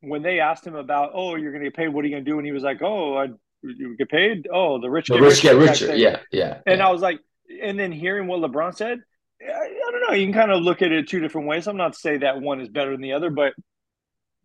when 0.02 0.22
they 0.22 0.40
asked 0.40 0.66
him 0.66 0.76
about, 0.76 1.12
oh, 1.14 1.36
you're 1.36 1.52
going 1.52 1.64
to 1.64 1.70
get 1.70 1.76
paid, 1.76 1.88
what 1.90 2.04
are 2.04 2.08
you 2.08 2.14
going 2.14 2.26
to 2.26 2.32
do? 2.32 2.38
And 2.38 2.46
he 2.46 2.52
was 2.52 2.64
like, 2.64 2.82
oh, 2.82 3.18
I, 3.18 3.28
you 3.64 3.96
get 3.98 4.10
paid. 4.10 4.48
Oh, 4.52 4.80
the 4.80 4.90
rich 4.90 5.08
the 5.08 5.16
get 5.16 5.24
rich. 5.24 5.42
Get 5.42 5.56
richer. 5.56 5.96
Yeah, 5.96 6.20
yeah. 6.32 6.60
And 6.66 6.80
yeah. 6.80 6.88
I 6.88 6.92
was 6.92 7.02
like, 7.02 7.20
and 7.62 7.80
then 7.80 7.92
hearing 7.92 8.28
what 8.28 8.40
LeBron 8.40 8.76
said, 8.76 9.00
I, 9.42 9.52
I 9.52 9.92
don't 9.92 10.02
know. 10.08 10.16
You 10.16 10.26
can 10.26 10.34
kind 10.34 10.52
of 10.52 10.62
look 10.62 10.82
at 10.82 10.92
it 10.92 11.08
two 11.08 11.20
different 11.20 11.48
ways. 11.48 11.68
I'm 11.68 11.78
not 11.78 11.94
to 11.94 12.00
say 12.00 12.18
that 12.18 12.42
one 12.42 12.62
is 12.62 12.70
better 12.70 12.92
than 12.92 13.02
the 13.02 13.14
other, 13.14 13.30
but 13.30 13.54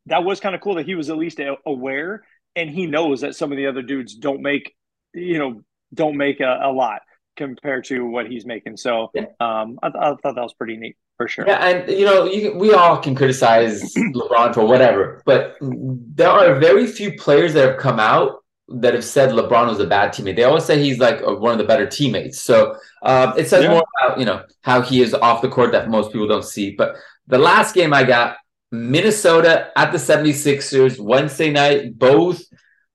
that 0.06 0.24
was 0.24 0.40
kind 0.40 0.54
of 0.54 0.60
cool 0.60 0.76
that 0.76 0.86
he 0.86 0.94
was 0.94 1.10
at 1.10 1.18
least 1.18 1.40
aware 1.66 2.24
and 2.56 2.70
he 2.70 2.86
knows 2.86 3.20
that 3.20 3.36
some 3.36 3.52
of 3.52 3.56
the 3.56 3.66
other 3.66 3.82
dudes 3.82 4.14
don't 4.14 4.42
make, 4.42 4.74
you 5.14 5.38
know, 5.38 5.62
don't 5.92 6.16
make 6.16 6.40
a, 6.40 6.60
a 6.62 6.72
lot 6.72 7.02
compared 7.36 7.84
to 7.84 8.06
what 8.06 8.26
he's 8.26 8.44
making. 8.44 8.76
So 8.76 9.10
yeah. 9.14 9.26
um, 9.40 9.78
I, 9.82 9.88
I, 9.88 10.14
thought 10.16 10.34
that 10.34 10.36
was 10.36 10.54
pretty 10.54 10.76
neat 10.76 10.96
for 11.16 11.28
sure. 11.28 11.46
Yeah, 11.46 11.66
and 11.66 11.90
you 11.90 12.04
know, 12.04 12.24
you, 12.24 12.54
we 12.54 12.72
all 12.72 12.98
can 12.98 13.14
criticize 13.14 13.94
LeBron 13.96 14.54
for 14.54 14.66
whatever, 14.66 15.22
but 15.24 15.56
there 15.60 16.28
are 16.28 16.58
very 16.58 16.86
few 16.86 17.16
players 17.16 17.54
that 17.54 17.68
have 17.68 17.78
come 17.78 17.98
out 17.98 18.42
that 18.68 18.94
have 18.94 19.04
said 19.04 19.30
LeBron 19.30 19.68
was 19.68 19.80
a 19.80 19.86
bad 19.86 20.12
teammate. 20.12 20.36
They 20.36 20.44
always 20.44 20.64
say 20.64 20.80
he's 20.80 20.98
like 20.98 21.20
one 21.22 21.52
of 21.52 21.58
the 21.58 21.64
better 21.64 21.86
teammates. 21.86 22.40
So 22.40 22.76
um, 23.02 23.36
it 23.36 23.48
says 23.48 23.64
yeah. 23.64 23.70
more 23.70 23.84
about 23.98 24.18
you 24.18 24.24
know 24.24 24.44
how 24.62 24.80
he 24.80 25.02
is 25.02 25.14
off 25.14 25.42
the 25.42 25.48
court 25.48 25.72
that 25.72 25.88
most 25.88 26.12
people 26.12 26.28
don't 26.28 26.44
see. 26.44 26.72
But 26.72 26.96
the 27.26 27.38
last 27.38 27.74
game 27.74 27.92
I 27.92 28.04
got 28.04 28.36
Minnesota 28.72 29.70
at 29.76 29.90
the 29.92 29.98
76ers 29.98 31.00
Wednesday 31.00 31.50
night, 31.50 31.98
both 31.98 32.42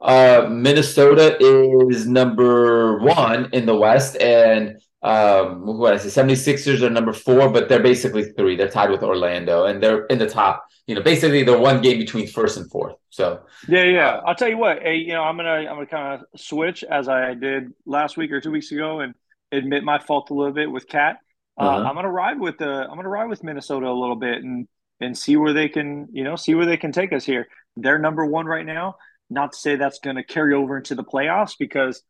uh, 0.01 0.47
Minnesota 0.49 1.37
is 1.39 2.07
number 2.07 2.99
one 2.99 3.49
in 3.53 3.65
the 3.65 3.75
West, 3.75 4.17
and 4.21 4.81
um, 5.01 5.65
what 5.77 5.93
I 5.93 5.97
say, 5.97 6.09
76ers 6.09 6.81
are 6.81 6.89
number 6.89 7.13
four, 7.13 7.49
but 7.49 7.69
they're 7.69 7.83
basically 7.83 8.23
three. 8.33 8.55
They're 8.55 8.69
tied 8.69 8.89
with 8.89 9.03
Orlando, 9.03 9.65
and 9.65 9.81
they're 9.81 10.05
in 10.07 10.17
the 10.17 10.27
top. 10.27 10.65
You 10.87 10.95
know, 10.95 11.01
basically 11.01 11.43
they're 11.43 11.59
one 11.59 11.81
game 11.81 11.99
between 11.99 12.27
first 12.27 12.57
and 12.57 12.69
fourth. 12.71 12.95
So 13.09 13.41
yeah, 13.67 13.83
yeah. 13.83 14.21
I'll 14.25 14.35
tell 14.35 14.49
you 14.49 14.57
what. 14.57 14.81
Hey, 14.81 14.97
you 14.97 15.13
know, 15.13 15.21
I'm 15.21 15.37
gonna 15.37 15.49
I'm 15.49 15.75
gonna 15.75 15.85
kind 15.85 16.19
of 16.19 16.39
switch 16.39 16.83
as 16.83 17.07
I 17.07 17.35
did 17.35 17.71
last 17.85 18.17
week 18.17 18.31
or 18.31 18.41
two 18.41 18.51
weeks 18.51 18.71
ago, 18.71 18.99
and 18.99 19.13
admit 19.51 19.83
my 19.83 19.99
fault 19.99 20.31
a 20.31 20.33
little 20.33 20.53
bit 20.53 20.71
with 20.71 20.87
Cat. 20.87 21.17
Uh, 21.59 21.63
uh-huh. 21.63 21.87
I'm 21.87 21.95
gonna 21.95 22.11
ride 22.11 22.39
with 22.39 22.57
the 22.57 22.65
I'm 22.65 22.95
gonna 22.95 23.09
ride 23.09 23.29
with 23.29 23.43
Minnesota 23.43 23.87
a 23.87 23.93
little 23.93 24.15
bit, 24.15 24.43
and 24.43 24.67
and 25.01 25.17
see 25.17 25.37
where 25.37 25.53
they 25.53 25.69
can, 25.69 26.07
you 26.11 26.23
know, 26.23 26.35
see 26.35 26.55
where 26.55 26.65
they 26.65 26.77
can 26.77 26.91
take 26.91 27.13
us 27.13 27.25
here. 27.25 27.47
They're 27.75 27.99
number 27.99 28.25
one 28.25 28.45
right 28.45 28.65
now. 28.65 28.95
Not 29.29 29.53
to 29.53 29.57
say 29.57 29.75
that's 29.75 29.99
going 29.99 30.17
to 30.17 30.23
carry 30.23 30.53
over 30.53 30.77
into 30.77 30.95
the 30.95 31.03
playoffs 31.03 31.53
because 31.57 32.01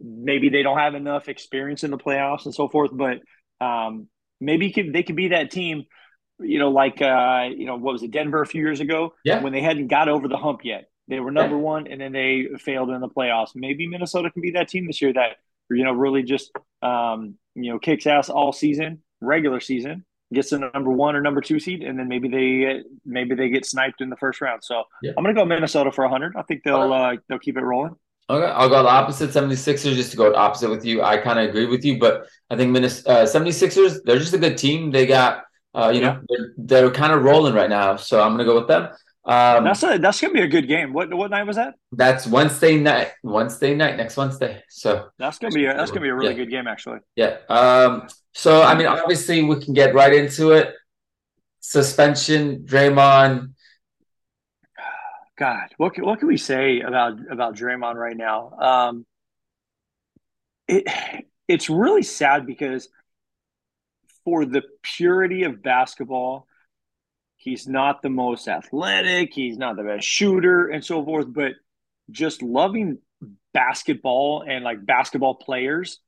maybe 0.00 0.48
they 0.48 0.62
don't 0.62 0.78
have 0.78 0.94
enough 0.94 1.28
experience 1.28 1.84
in 1.84 1.90
the 1.90 1.98
playoffs 1.98 2.44
and 2.44 2.54
so 2.54 2.68
forth. 2.68 2.90
But 2.92 3.20
um, 3.64 4.08
maybe 4.40 4.72
could, 4.72 4.92
they 4.92 5.02
could 5.02 5.16
be 5.16 5.28
that 5.28 5.50
team, 5.50 5.84
you 6.40 6.58
know, 6.58 6.70
like 6.70 7.00
uh, 7.00 7.48
you 7.56 7.66
know, 7.66 7.76
what 7.76 7.92
was 7.92 8.02
it, 8.02 8.10
Denver 8.10 8.42
a 8.42 8.46
few 8.46 8.60
years 8.60 8.80
ago, 8.80 9.14
yeah. 9.24 9.40
when 9.40 9.52
they 9.52 9.62
hadn't 9.62 9.88
got 9.88 10.08
over 10.08 10.28
the 10.28 10.36
hump 10.36 10.60
yet. 10.64 10.86
They 11.06 11.20
were 11.20 11.30
number 11.30 11.58
one, 11.58 11.86
and 11.86 12.00
then 12.00 12.12
they 12.12 12.46
failed 12.58 12.88
in 12.88 13.00
the 13.00 13.08
playoffs. 13.08 13.50
Maybe 13.54 13.86
Minnesota 13.86 14.30
can 14.30 14.40
be 14.40 14.52
that 14.52 14.68
team 14.68 14.86
this 14.86 15.02
year 15.02 15.12
that 15.12 15.36
you 15.70 15.84
know 15.84 15.92
really 15.92 16.22
just 16.22 16.50
um, 16.82 17.34
you 17.54 17.72
know 17.72 17.78
kicks 17.78 18.06
ass 18.06 18.30
all 18.30 18.52
season, 18.52 19.02
regular 19.20 19.60
season, 19.60 20.06
gets 20.32 20.50
the 20.50 20.58
number 20.58 20.90
one 20.90 21.16
or 21.16 21.20
number 21.20 21.40
two 21.40 21.60
seed, 21.60 21.82
and 21.82 21.98
then 21.98 22.08
maybe 22.08 22.28
they 22.28 22.82
maybe 23.04 23.34
they 23.34 23.48
get 23.48 23.66
sniped 23.66 24.00
in 24.00 24.10
the 24.10 24.16
first 24.16 24.40
round. 24.40 24.62
So 24.64 24.84
yeah. 25.02 25.12
I'm 25.16 25.24
going 25.24 25.34
to 25.34 25.40
go 25.40 25.44
Minnesota 25.44 25.92
for 25.92 26.04
100. 26.04 26.34
I 26.36 26.42
think 26.42 26.62
they'll 26.64 26.92
uh, 26.92 27.16
they'll 27.28 27.38
keep 27.38 27.56
it 27.56 27.62
rolling. 27.62 27.96
Okay, 28.30 28.46
I'll 28.46 28.70
go 28.70 28.82
the 28.82 28.88
opposite 28.88 29.30
76ers 29.30 29.94
just 29.94 30.12
to 30.12 30.16
go 30.16 30.34
opposite 30.34 30.70
with 30.70 30.84
you. 30.84 31.02
I 31.02 31.18
kind 31.18 31.38
of 31.38 31.46
agree 31.46 31.66
with 31.66 31.84
you, 31.84 31.98
but 31.98 32.26
I 32.48 32.56
think 32.56 32.70
Minnesota 32.70 33.20
uh, 33.20 33.26
76ers, 33.26 33.98
they're 34.04 34.18
just 34.18 34.32
a 34.32 34.38
good 34.38 34.56
team. 34.56 34.90
They 34.90 35.06
got, 35.06 35.44
uh, 35.74 35.92
you 35.94 36.00
yeah. 36.00 36.06
know, 36.06 36.20
they're, 36.28 36.54
they're 36.56 36.90
kind 36.90 37.12
of 37.12 37.22
rolling 37.22 37.52
right 37.52 37.68
now. 37.68 37.96
So 37.96 38.22
I'm 38.22 38.34
going 38.34 38.38
to 38.38 38.44
go 38.46 38.58
with 38.58 38.68
them. 38.68 38.88
Um, 39.26 39.64
that's 39.64 39.82
a, 39.82 39.98
that's 39.98 40.20
gonna 40.20 40.34
be 40.34 40.42
a 40.42 40.48
good 40.48 40.68
game. 40.68 40.92
What 40.92 41.12
what 41.14 41.30
night 41.30 41.44
was 41.44 41.56
that? 41.56 41.74
That's 41.92 42.26
Wednesday 42.26 42.78
night. 42.78 43.12
Wednesday 43.22 43.74
night, 43.74 43.96
next 43.96 44.18
Wednesday. 44.18 44.62
So 44.68 45.08
that's 45.18 45.38
gonna 45.38 45.54
be 45.54 45.64
a, 45.64 45.74
that's 45.74 45.90
gonna 45.90 46.02
be 46.02 46.10
a 46.10 46.14
really 46.14 46.30
yeah. 46.30 46.44
good 46.44 46.50
game, 46.50 46.66
actually. 46.66 46.98
Yeah. 47.16 47.38
Um. 47.48 48.06
So 48.32 48.62
I 48.62 48.74
mean, 48.74 48.86
obviously, 48.86 49.42
we 49.42 49.60
can 49.64 49.72
get 49.72 49.94
right 49.94 50.12
into 50.12 50.52
it. 50.52 50.74
Suspension, 51.60 52.66
Draymond. 52.66 53.54
God, 55.38 55.68
what 55.78 55.94
can, 55.94 56.04
what 56.04 56.18
can 56.18 56.28
we 56.28 56.36
say 56.36 56.80
about 56.80 57.14
about 57.30 57.56
Draymond 57.56 57.94
right 57.94 58.16
now? 58.16 58.50
Um, 58.50 59.06
it 60.68 60.86
it's 61.48 61.70
really 61.70 62.02
sad 62.02 62.46
because 62.46 62.88
for 64.24 64.44
the 64.44 64.62
purity 64.82 65.44
of 65.44 65.62
basketball 65.62 66.46
He's 67.44 67.68
not 67.68 68.00
the 68.00 68.08
most 68.08 68.48
athletic. 68.48 69.34
He's 69.34 69.58
not 69.58 69.76
the 69.76 69.82
best 69.82 70.06
shooter 70.06 70.68
and 70.68 70.82
so 70.82 71.04
forth. 71.04 71.26
But 71.28 71.52
just 72.10 72.42
loving 72.42 72.98
basketball 73.52 74.46
and 74.48 74.64
like 74.64 74.84
basketball 74.84 75.34
players, 75.34 76.00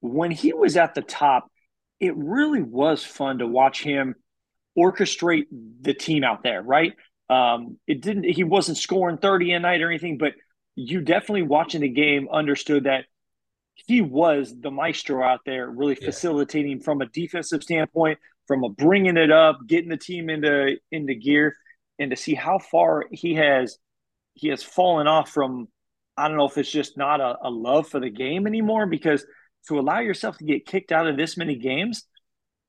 when 0.00 0.30
he 0.30 0.52
was 0.52 0.76
at 0.76 0.94
the 0.94 1.00
top, 1.00 1.50
it 1.98 2.14
really 2.14 2.60
was 2.60 3.02
fun 3.02 3.38
to 3.38 3.46
watch 3.46 3.82
him 3.82 4.14
orchestrate 4.78 5.46
the 5.80 5.94
team 5.94 6.24
out 6.24 6.42
there, 6.42 6.60
right? 6.60 6.92
Um, 7.30 7.78
it 7.86 8.02
didn't, 8.02 8.24
he 8.24 8.44
wasn't 8.44 8.76
scoring 8.76 9.16
30 9.16 9.52
a 9.52 9.60
night 9.60 9.80
or 9.80 9.88
anything, 9.88 10.18
but 10.18 10.34
you 10.74 11.00
definitely 11.00 11.42
watching 11.42 11.80
the 11.80 11.88
game 11.88 12.28
understood 12.30 12.84
that 12.84 13.06
he 13.74 14.02
was 14.02 14.54
the 14.60 14.70
maestro 14.70 15.24
out 15.24 15.40
there, 15.46 15.70
really 15.70 15.96
yeah. 15.98 16.06
facilitating 16.06 16.80
from 16.80 17.00
a 17.00 17.06
defensive 17.06 17.62
standpoint, 17.62 18.18
from 18.50 18.74
bringing 18.76 19.16
it 19.16 19.30
up, 19.30 19.60
getting 19.64 19.90
the 19.90 19.96
team 19.96 20.28
into 20.28 20.76
into 20.90 21.14
gear, 21.14 21.54
and 22.00 22.10
to 22.10 22.16
see 22.16 22.34
how 22.34 22.58
far 22.58 23.04
he 23.12 23.34
has 23.34 23.78
he 24.34 24.48
has 24.48 24.64
fallen 24.64 25.06
off 25.06 25.30
from. 25.30 25.68
I 26.16 26.26
don't 26.26 26.36
know 26.36 26.46
if 26.46 26.58
it's 26.58 26.70
just 26.70 26.98
not 26.98 27.20
a, 27.20 27.36
a 27.44 27.48
love 27.48 27.86
for 27.86 28.00
the 28.00 28.10
game 28.10 28.48
anymore 28.48 28.86
because 28.86 29.24
to 29.68 29.78
allow 29.78 30.00
yourself 30.00 30.36
to 30.38 30.44
get 30.44 30.66
kicked 30.66 30.90
out 30.90 31.06
of 31.06 31.16
this 31.16 31.36
many 31.36 31.54
games, 31.54 32.02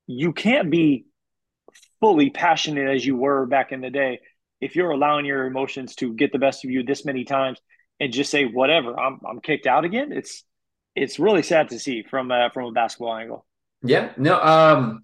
you 0.06 0.32
can't 0.32 0.70
be 0.70 1.06
fully 1.98 2.30
passionate 2.30 2.88
as 2.88 3.04
you 3.04 3.16
were 3.16 3.44
back 3.44 3.72
in 3.72 3.80
the 3.80 3.90
day 3.90 4.20
if 4.60 4.76
you're 4.76 4.92
allowing 4.92 5.26
your 5.26 5.46
emotions 5.46 5.96
to 5.96 6.14
get 6.14 6.30
the 6.30 6.38
best 6.38 6.64
of 6.64 6.70
you 6.70 6.84
this 6.84 7.04
many 7.04 7.24
times 7.24 7.58
and 7.98 8.12
just 8.12 8.30
say 8.30 8.44
whatever 8.44 8.98
i'm, 8.98 9.20
I'm 9.28 9.40
kicked 9.40 9.66
out 9.66 9.84
again 9.84 10.12
it's 10.12 10.44
it's 10.94 11.18
really 11.18 11.42
sad 11.42 11.70
to 11.70 11.78
see 11.78 12.02
from 12.02 12.30
a, 12.30 12.50
from 12.52 12.66
a 12.66 12.72
basketball 12.72 13.16
angle 13.16 13.46
yeah 13.82 14.12
no 14.16 14.40
um 14.40 15.02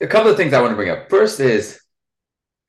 a 0.00 0.06
couple 0.06 0.30
of 0.30 0.36
things 0.36 0.52
I 0.52 0.60
want 0.60 0.72
to 0.72 0.76
bring 0.76 0.90
up. 0.90 1.08
First 1.08 1.40
is 1.40 1.80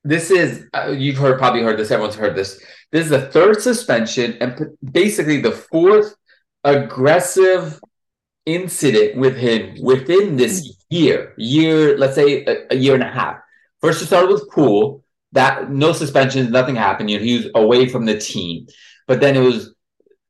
this 0.04 0.30
is 0.30 0.66
uh, 0.74 0.92
you've 0.92 1.18
heard 1.18 1.40
probably 1.40 1.64
heard 1.64 1.80
this. 1.80 1.92
Everyone's 1.92 2.16
heard 2.16 2.36
this. 2.36 2.62
This 2.92 3.06
is 3.06 3.10
the 3.10 3.28
third 3.32 3.62
suspension 3.62 4.38
and 4.40 4.78
basically 4.92 5.42
the 5.42 5.52
fourth 5.52 6.16
aggressive 6.64 7.80
incident 8.46 9.18
with 9.18 9.36
him 9.36 9.76
within 9.82 10.36
this 10.38 10.84
year. 10.90 11.34
Year, 11.38 11.98
let's 11.98 12.16
say 12.16 12.46
a, 12.46 12.74
a 12.74 12.76
year 12.76 12.94
and 12.94 13.04
a 13.04 13.10
half. 13.10 13.38
First, 13.82 14.02
it 14.02 14.06
started 14.06 14.32
with 14.32 14.50
Poole. 14.52 15.04
That 15.32 15.70
no 15.70 15.92
suspensions, 15.92 16.50
nothing 16.50 16.76
happened. 16.76 17.10
You 17.10 17.18
know, 17.18 17.24
he 17.24 17.38
was 17.38 17.50
away 17.56 17.90
from 17.90 18.06
the 18.06 18.18
team. 18.18 18.68
But 19.08 19.20
then 19.20 19.36
it 19.36 19.42
was 19.42 19.76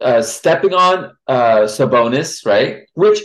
uh, 0.02 0.22
stepping 0.22 0.74
on 0.74 1.12
uh, 1.28 1.62
Sabonis, 1.62 2.46
right? 2.46 2.88
Which 2.94 3.20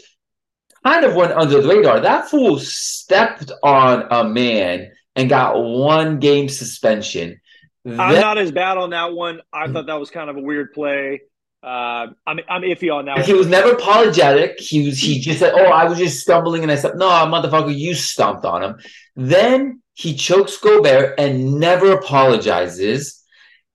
kind 0.84 1.04
of 1.04 1.14
went 1.14 1.32
under 1.32 1.60
the 1.60 1.68
radar. 1.68 2.00
That 2.00 2.28
fool 2.28 2.58
stepped 2.58 3.50
on 3.62 4.06
a 4.10 4.24
man 4.28 4.92
and 5.16 5.28
got 5.28 5.60
one 5.60 6.18
game 6.18 6.48
suspension. 6.48 7.40
I'm 7.86 8.14
not 8.14 8.38
as 8.38 8.52
bad 8.52 8.76
on 8.76 8.90
that 8.90 9.12
one. 9.12 9.40
I 9.52 9.70
thought 9.70 9.86
that 9.86 9.98
was 9.98 10.10
kind 10.10 10.28
of 10.28 10.36
a 10.36 10.40
weird 10.40 10.72
play. 10.72 11.22
Uh, 11.62 12.08
I'm 12.26 12.40
I'm 12.48 12.62
iffy 12.62 12.92
on 12.94 13.04
that. 13.06 13.26
He 13.26 13.34
was 13.34 13.46
never 13.46 13.72
apologetic. 13.72 14.58
He 14.58 14.86
was 14.86 14.98
he 14.98 15.20
just 15.20 15.38
said, 15.40 15.52
"Oh, 15.54 15.66
I 15.66 15.84
was 15.84 15.98
just 15.98 16.20
stumbling," 16.20 16.62
and 16.62 16.72
I 16.72 16.76
said, 16.76 16.96
"No, 16.96 17.06
motherfucker, 17.06 17.76
you 17.76 17.94
stomped 17.94 18.46
on 18.46 18.62
him." 18.62 18.80
Then 19.14 19.82
he 19.94 20.14
chokes 20.14 20.56
Gobert 20.56 21.18
and 21.18 21.60
never 21.60 21.92
apologizes, 21.92 23.22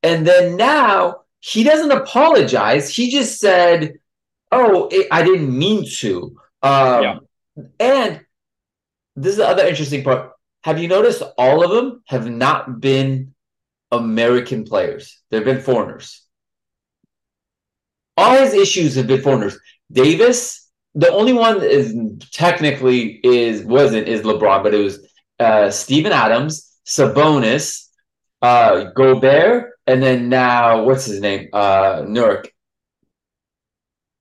and 0.01 0.25
then 0.25 0.55
now 0.55 1.21
he 1.41 1.63
doesn't 1.63 1.91
apologize. 1.91 2.89
He 2.89 3.12
just 3.12 3.39
said, 3.39 4.00
"Oh, 4.51 4.88
it, 4.91 5.07
I 5.12 5.24
didn't 5.24 5.55
mean 5.55 5.85
to." 5.97 6.35
Um, 6.65 7.03
yeah. 7.03 7.19
And 7.79 8.22
this 9.15 9.31
is 9.31 9.38
the 9.38 9.48
other 9.48 9.65
interesting 9.65 10.03
part. 10.03 10.31
Have 10.63 10.79
you 10.79 10.88
noticed 10.88 11.22
all 11.38 11.63
of 11.63 11.69
them 11.69 12.03
have 12.07 12.27
not 12.27 12.81
been 12.81 13.36
American 13.91 14.63
players? 14.63 15.22
They've 15.29 15.45
been 15.45 15.62
foreigners. 15.62 16.24
All 18.17 18.36
his 18.36 18.53
issues 18.53 18.95
have 18.95 19.07
been 19.07 19.22
foreigners. 19.22 19.60
Davis, 19.91 20.67
the 20.95 21.12
only 21.12 21.34
one 21.34 21.62
is 21.62 21.95
technically 22.31 23.19
is 23.24 23.63
wasn't 23.63 24.07
is 24.07 24.22
LeBron, 24.22 24.63
but 24.63 24.74
it 24.74 24.84
was 24.84 25.07
uh, 25.39 25.69
Steven 25.69 26.12
Adams, 26.12 26.74
Sabonis, 26.88 27.89
uh, 28.41 28.86
Gobert, 28.95 29.74
and 29.86 30.01
then 30.01 30.29
now 30.29 30.84
what's 30.84 31.05
his 31.05 31.22
name? 31.22 31.50
Uh, 31.53 32.01
Nurk. 32.01 32.48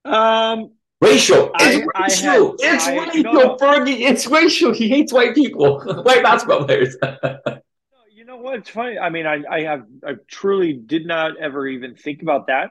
Um, 0.05 0.74
Racial. 1.05 1.51
It's 1.61 1.87
I, 1.95 2.03
racial. 2.03 2.51
I 2.51 2.75
it's 2.75 2.87
I, 2.87 2.97
racial, 2.97 3.59
Fergie. 3.59 4.01
It's 4.01 4.27
racial. 4.27 4.73
He 4.73 4.89
hates 4.89 5.13
white 5.13 5.35
people, 5.35 5.81
white 6.03 6.23
basketball 6.23 6.65
players. 6.65 6.97
you 8.15 8.25
know 8.25 8.39
what? 8.39 8.57
It's 8.57 8.71
funny. 8.71 8.99
I 8.99 9.11
mean, 9.11 9.27
I, 9.27 9.43
I 9.51 9.63
have 9.63 9.87
I 10.07 10.15
truly 10.29 10.73
did 10.73 11.07
not 11.07 11.37
ever 11.39 11.67
even 11.67 11.95
think 11.95 12.23
about 12.23 12.47
that. 12.47 12.71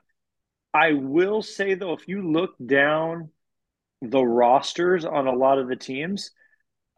I 0.74 0.94
will 0.94 1.44
say 1.44 1.76
though, 1.76 1.94
if 1.94 2.08
you 2.08 2.32
look 2.32 2.56
down 2.64 3.30
the 4.02 4.24
rosters 4.24 5.06
on 5.06 5.28
a 5.28 5.34
lot 5.34 5.60
of 5.60 5.68
the 5.68 5.76
teams, 5.76 6.32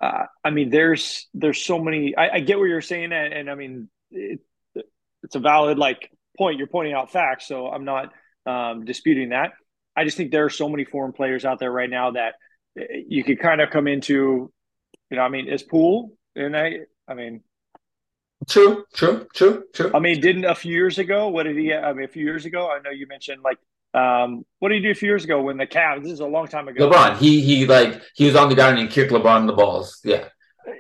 uh, 0.02 0.26
I 0.44 0.50
mean, 0.52 0.70
there's 0.70 1.28
there's 1.34 1.62
so 1.62 1.80
many. 1.80 2.16
I, 2.16 2.36
I 2.36 2.40
get 2.40 2.58
what 2.58 2.66
you're 2.66 2.82
saying, 2.82 3.12
and, 3.12 3.34
and 3.34 3.50
I 3.50 3.56
mean, 3.56 3.90
it, 4.12 4.40
it's 5.24 5.36
a 5.36 5.40
valid 5.40 5.78
like 5.78 6.10
point. 6.38 6.60
You're 6.60 6.68
pointing 6.68 6.94
out 6.94 7.12
facts, 7.12 7.48
so 7.48 7.68
I'm 7.68 7.84
not 7.84 8.14
um, 8.46 8.86
disputing 8.86 9.30
that. 9.30 9.52
I 9.96 10.04
just 10.04 10.18
think 10.18 10.32
there 10.32 10.46
are 10.46 10.50
so 10.50 10.70
many 10.70 10.86
foreign 10.86 11.14
players 11.14 11.46
out 11.46 11.60
there 11.60 11.72
right 11.72 11.90
now 11.90 12.12
that 12.12 12.36
you 13.08 13.24
could 13.24 13.40
kind 13.40 13.62
of 13.62 13.70
come 13.70 13.88
into, 13.88 14.52
you 15.10 15.18
know, 15.18 15.22
I 15.22 15.30
mean, 15.30 15.48
is 15.48 15.64
Poole 15.64 16.12
and 16.36 16.56
I, 16.56 16.80
I 17.08 17.14
mean, 17.14 17.42
true, 18.50 18.86
true, 18.94 19.28
true, 19.34 19.64
true. 19.74 19.92
I 19.94 20.00
mean, 20.00 20.20
didn't 20.20 20.46
a 20.46 20.56
few 20.56 20.74
years 20.74 20.98
ago? 20.98 21.30
What 21.30 21.44
did 21.44 21.58
he? 21.58 21.74
I 21.74 21.94
mean, 21.94 22.06
a 22.06 22.10
few 22.10 22.26
years 22.26 22.46
ago, 22.46 22.70
I 22.70 22.80
know 22.80 22.92
you 22.92 23.08
mentioned 23.08 23.42
like, 23.44 23.58
um, 23.94 24.46
what 24.60 24.70
did 24.70 24.76
he 24.76 24.82
do 24.82 24.92
a 24.92 24.96
few 24.96 25.08
years 25.08 25.24
ago 25.24 25.42
when 25.42 25.58
the 25.58 25.66
Cavs? 25.66 26.04
This 26.04 26.12
is 26.12 26.20
a 26.20 26.26
long 26.26 26.48
time 26.48 26.68
ago. 26.68 26.90
LeBron, 26.90 27.18
he 27.18 27.42
he 27.42 27.66
like 27.66 28.02
he 28.14 28.26
was 28.26 28.36
on 28.36 28.50
the 28.50 28.56
ground 28.56 28.78
and 28.78 28.90
he 28.90 28.94
kicked 28.94 29.12
LeBron 29.12 29.48
the 29.48 29.54
balls. 29.54 30.02
Yeah, 30.04 30.26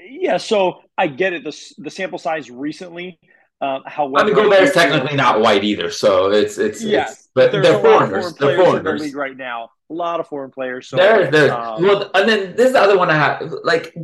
yeah. 0.09 0.37
So 0.37 0.81
I 0.97 1.07
get 1.07 1.31
it. 1.31 1.43
The 1.45 1.57
the 1.77 1.89
sample 1.89 2.19
size 2.19 2.51
recently. 2.51 3.19
Um, 3.61 3.83
however, 3.85 4.17
I 4.17 4.23
mean, 4.25 4.35
Gobert 4.35 4.63
is 4.63 4.73
technically 4.73 5.15
not 5.15 5.39
white 5.39 5.63
either, 5.63 5.89
so 5.89 6.31
it's 6.31 6.57
it's 6.57 6.83
yeah. 6.83 7.09
It's, 7.09 7.29
but 7.33 7.51
they're 7.51 7.79
foreigners. 7.79 8.37
Foreign 8.37 8.57
they're 8.57 8.65
foreigners 8.65 9.01
in 9.01 9.11
the 9.11 9.17
right 9.17 9.35
now. 9.35 9.69
A 9.89 9.93
lot 9.93 10.19
of 10.19 10.27
foreign 10.27 10.51
players. 10.51 10.87
So 10.87 10.97
there, 10.97 11.29
there. 11.29 11.53
Um, 11.53 11.83
well, 11.83 12.11
and 12.13 12.27
then 12.27 12.55
this 12.55 12.67
is 12.67 12.73
the 12.73 12.81
other 12.81 12.97
one 12.97 13.09
I 13.09 13.15
have. 13.15 13.53
Like, 13.63 13.95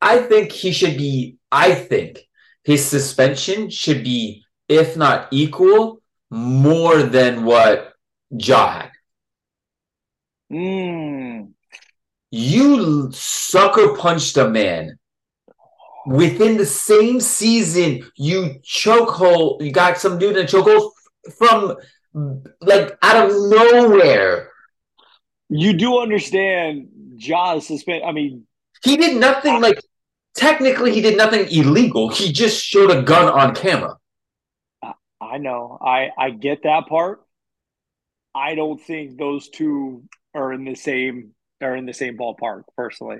I 0.00 0.18
think 0.18 0.52
he 0.52 0.72
should 0.72 0.96
be. 0.96 1.36
I 1.50 1.74
think 1.74 2.20
his 2.64 2.84
suspension 2.84 3.70
should 3.70 4.04
be, 4.04 4.44
if 4.68 4.96
not 4.96 5.28
equal, 5.30 6.00
more 6.30 7.02
than 7.02 7.44
what 7.44 7.92
Ja 8.30 8.68
had. 8.68 8.90
Mm. 10.52 11.52
You 12.30 13.10
sucker 13.12 13.96
punched 13.96 14.36
a 14.36 14.48
man 14.48 14.98
within 16.06 16.56
the 16.56 16.66
same 16.66 17.20
season, 17.20 18.10
you 18.16 18.60
chokehold, 18.62 19.64
you 19.64 19.72
got 19.72 19.98
some 19.98 20.18
dude 20.18 20.36
in 20.36 20.44
a 20.44 20.48
chokehold 20.48 20.90
from 21.36 21.76
like 22.60 22.96
out 23.02 23.30
of 23.30 23.36
nowhere. 23.50 24.50
You 25.48 25.72
do 25.74 26.00
understand 26.00 26.88
Ja's 27.16 27.66
suspend. 27.66 28.04
I 28.04 28.12
mean, 28.12 28.46
he 28.82 28.96
did 28.96 29.16
nothing 29.18 29.56
I, 29.56 29.58
like 29.58 29.80
technically 30.34 30.92
he 30.92 31.00
did 31.00 31.16
nothing 31.16 31.46
illegal. 31.50 32.08
He 32.08 32.32
just 32.32 32.64
showed 32.64 32.90
a 32.90 33.02
gun 33.02 33.28
on 33.28 33.54
camera. 33.54 33.96
I 35.20 35.38
know. 35.38 35.78
I 35.80 36.10
I 36.18 36.30
get 36.30 36.64
that 36.64 36.88
part. 36.88 37.22
I 38.34 38.54
don't 38.54 38.80
think 38.80 39.18
those 39.18 39.48
two 39.48 40.04
are 40.34 40.52
in 40.52 40.64
the 40.64 40.74
same 40.74 41.32
are 41.60 41.76
in 41.76 41.86
the 41.86 41.94
same 41.94 42.16
ballpark 42.16 42.64
personally. 42.76 43.18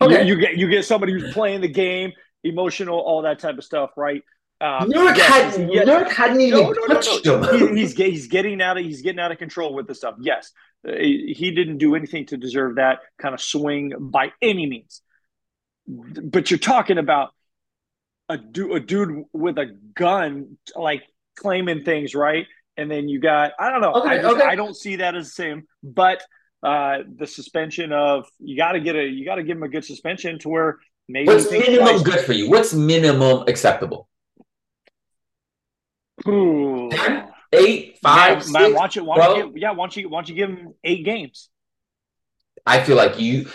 Okay. 0.00 0.26
You, 0.26 0.34
you 0.34 0.40
get 0.40 0.56
you 0.56 0.68
get 0.68 0.84
somebody 0.84 1.12
who's 1.12 1.32
playing 1.32 1.60
the 1.60 1.68
game, 1.68 2.12
emotional, 2.44 2.98
all 2.98 3.22
that 3.22 3.38
type 3.38 3.58
of 3.58 3.64
stuff, 3.64 3.90
right? 3.96 4.22
Um, 4.60 4.90
Nurk, 4.90 5.16
yes, 5.16 5.56
had, 5.56 5.70
yes. 5.70 5.88
Nurk 5.88 6.10
hadn't 6.10 6.40
even 6.40 6.60
no, 6.60 6.70
no, 6.70 6.86
touched 6.86 7.26
no, 7.26 7.40
no. 7.40 7.52
He, 7.52 7.74
he's 7.80 7.94
he's 7.94 8.26
getting 8.28 8.62
out 8.62 8.78
of 8.78 8.84
he's 8.84 9.02
getting 9.02 9.18
out 9.18 9.32
of 9.32 9.38
control 9.38 9.74
with 9.74 9.86
the 9.86 9.94
stuff. 9.94 10.14
Yes, 10.20 10.52
uh, 10.88 10.92
he 10.92 11.52
didn't 11.54 11.78
do 11.78 11.94
anything 11.94 12.26
to 12.26 12.36
deserve 12.36 12.76
that 12.76 13.00
kind 13.20 13.34
of 13.34 13.40
swing 13.40 13.92
by 13.98 14.32
any 14.40 14.66
means. 14.66 15.02
But 15.86 16.50
you're 16.50 16.58
talking 16.58 16.98
about 16.98 17.30
a 18.28 18.38
dude, 18.38 18.72
a 18.72 18.80
dude 18.80 19.24
with 19.32 19.58
a 19.58 19.76
gun, 19.94 20.56
like 20.76 21.02
claiming 21.36 21.84
things, 21.84 22.14
right? 22.14 22.46
And 22.76 22.90
then 22.90 23.08
you 23.08 23.20
got 23.20 23.52
I 23.58 23.70
don't 23.70 23.80
know. 23.80 23.92
Okay, 23.94 24.08
I, 24.08 24.16
just, 24.22 24.36
okay. 24.36 24.44
I 24.44 24.54
don't 24.54 24.76
see 24.76 24.96
that 24.96 25.14
as 25.14 25.26
the 25.26 25.30
same. 25.30 25.64
But 25.82 26.22
uh, 26.62 26.98
the 27.16 27.26
suspension 27.26 27.92
of 27.92 28.26
you 28.38 28.56
got 28.56 28.72
to 28.72 28.80
get 28.80 28.96
a 28.96 29.04
you 29.04 29.24
got 29.24 29.34
to 29.34 29.42
give 29.42 29.56
him 29.56 29.62
a 29.62 29.68
good 29.68 29.84
suspension 29.84 30.38
to 30.38 30.48
where 30.48 30.78
maybe 31.08 31.26
what's 31.26 31.50
minimum 31.50 32.02
good 32.02 32.20
for 32.20 32.32
you? 32.32 32.50
What's 32.50 32.74
minimum 32.74 33.44
acceptable? 33.48 34.08
Ooh. 36.26 36.88
Ten, 36.90 37.28
eight, 37.52 37.98
five, 38.02 38.36
man, 38.36 38.40
six, 38.40 38.52
man, 38.52 38.74
watch 38.74 38.96
it. 38.96 39.04
Watch 39.04 39.38
it. 39.38 39.52
Yeah, 39.56 39.72
why 39.72 39.84
don't 39.84 39.96
you 39.96 40.08
why 40.08 40.18
don't 40.18 40.28
you 40.28 40.34
give 40.34 40.50
him 40.50 40.74
eight 40.84 41.04
games? 41.04 41.48
I 42.66 42.82
feel 42.82 42.96
like 42.96 43.18
you 43.18 43.48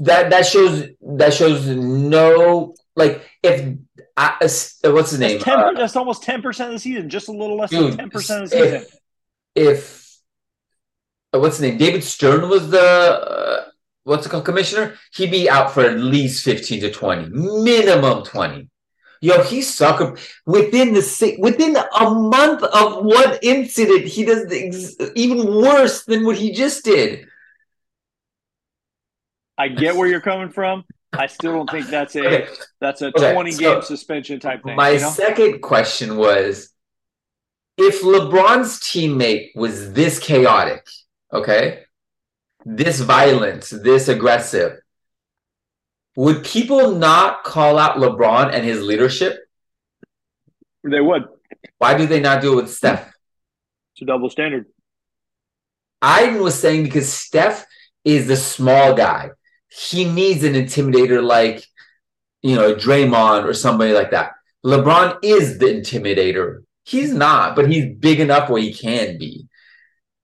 that 0.00 0.30
that 0.30 0.46
shows 0.46 0.84
that 1.00 1.34
shows 1.34 1.66
no 1.66 2.74
like 2.94 3.28
if 3.42 3.76
I, 4.16 4.36
what's 4.40 5.10
his 5.10 5.18
name? 5.18 5.38
That's, 5.38 5.44
10, 5.44 5.58
uh, 5.58 5.72
that's 5.72 5.96
almost 5.96 6.22
ten 6.22 6.42
percent 6.42 6.68
of 6.68 6.74
the 6.74 6.80
season, 6.80 7.08
just 7.08 7.28
a 7.28 7.32
little 7.32 7.56
less 7.56 7.70
dude, 7.70 7.92
than 7.92 7.98
ten 7.98 8.10
percent 8.10 8.44
of 8.44 8.50
the 8.50 8.56
season. 8.56 8.86
If, 9.54 9.68
if 9.78 10.18
uh, 11.34 11.40
what's 11.40 11.56
his 11.56 11.62
name? 11.62 11.78
David 11.78 12.04
Stern 12.04 12.48
was 12.48 12.70
the 12.70 12.80
uh, 12.80 13.64
what's 14.04 14.26
it 14.26 14.30
called 14.30 14.44
commissioner. 14.44 14.94
He'd 15.14 15.30
be 15.30 15.48
out 15.48 15.72
for 15.72 15.84
at 15.84 15.98
least 15.98 16.44
fifteen 16.44 16.80
to 16.80 16.90
twenty, 16.90 17.28
minimum 17.30 18.24
twenty. 18.24 18.68
Yo, 19.20 19.40
he 19.44 19.62
sucker 19.62 20.16
within 20.46 20.94
the 20.94 21.36
within 21.38 21.76
a 21.76 22.10
month 22.10 22.62
of 22.64 23.04
one 23.04 23.38
incident, 23.40 24.04
he 24.04 24.24
does 24.24 24.52
ex- 24.52 24.96
even 25.14 25.46
worse 25.62 26.04
than 26.04 26.24
what 26.24 26.36
he 26.36 26.52
just 26.52 26.84
did. 26.84 27.26
I 29.56 29.68
get 29.68 29.94
where 29.94 30.08
you're 30.08 30.20
coming 30.20 30.50
from. 30.50 30.84
I 31.12 31.26
still 31.26 31.52
don't 31.52 31.70
think 31.70 31.86
that's 31.86 32.16
a 32.16 32.26
okay. 32.26 32.48
that's 32.80 33.02
a 33.02 33.08
okay. 33.08 33.32
20 33.32 33.52
game 33.52 33.82
suspension 33.82 34.40
type 34.40 34.64
thing. 34.64 34.74
My 34.76 34.90
you 34.90 35.00
know? 35.00 35.10
second 35.10 35.60
question 35.60 36.16
was 36.16 36.70
if 37.76 38.02
LeBron's 38.02 38.80
teammate 38.80 39.50
was 39.54 39.92
this 39.92 40.18
chaotic, 40.18 40.86
okay, 41.32 41.81
this 42.64 43.00
violent, 43.00 43.70
this 43.70 44.08
aggressive, 44.08 44.78
would 46.16 46.44
people 46.44 46.92
not 46.92 47.44
call 47.44 47.78
out 47.78 47.96
LeBron 47.96 48.52
and 48.52 48.64
his 48.64 48.82
leadership? 48.82 49.38
They 50.84 51.00
would. 51.00 51.24
Why 51.78 51.96
do 51.96 52.06
they 52.06 52.20
not 52.20 52.42
do 52.42 52.52
it 52.52 52.56
with 52.56 52.70
Steph? 52.70 53.12
It's 53.94 54.02
a 54.02 54.04
double 54.04 54.30
standard. 54.30 54.66
I 56.00 56.36
was 56.38 56.58
saying 56.58 56.84
because 56.84 57.12
Steph 57.12 57.64
is 58.04 58.26
the 58.26 58.36
small 58.36 58.94
guy 58.94 59.30
he 59.72 60.04
needs 60.04 60.44
an 60.44 60.54
intimidator 60.54 61.22
like, 61.22 61.64
you 62.42 62.56
know, 62.56 62.74
Draymond 62.74 63.44
or 63.44 63.54
somebody 63.54 63.92
like 63.92 64.10
that. 64.10 64.32
LeBron 64.64 65.18
is 65.22 65.58
the 65.58 65.66
intimidator. 65.66 66.64
He's 66.84 67.14
not, 67.14 67.56
but 67.56 67.70
he's 67.70 67.96
big 67.96 68.20
enough 68.20 68.50
where 68.50 68.60
he 68.60 68.74
can 68.74 69.18
be. 69.18 69.48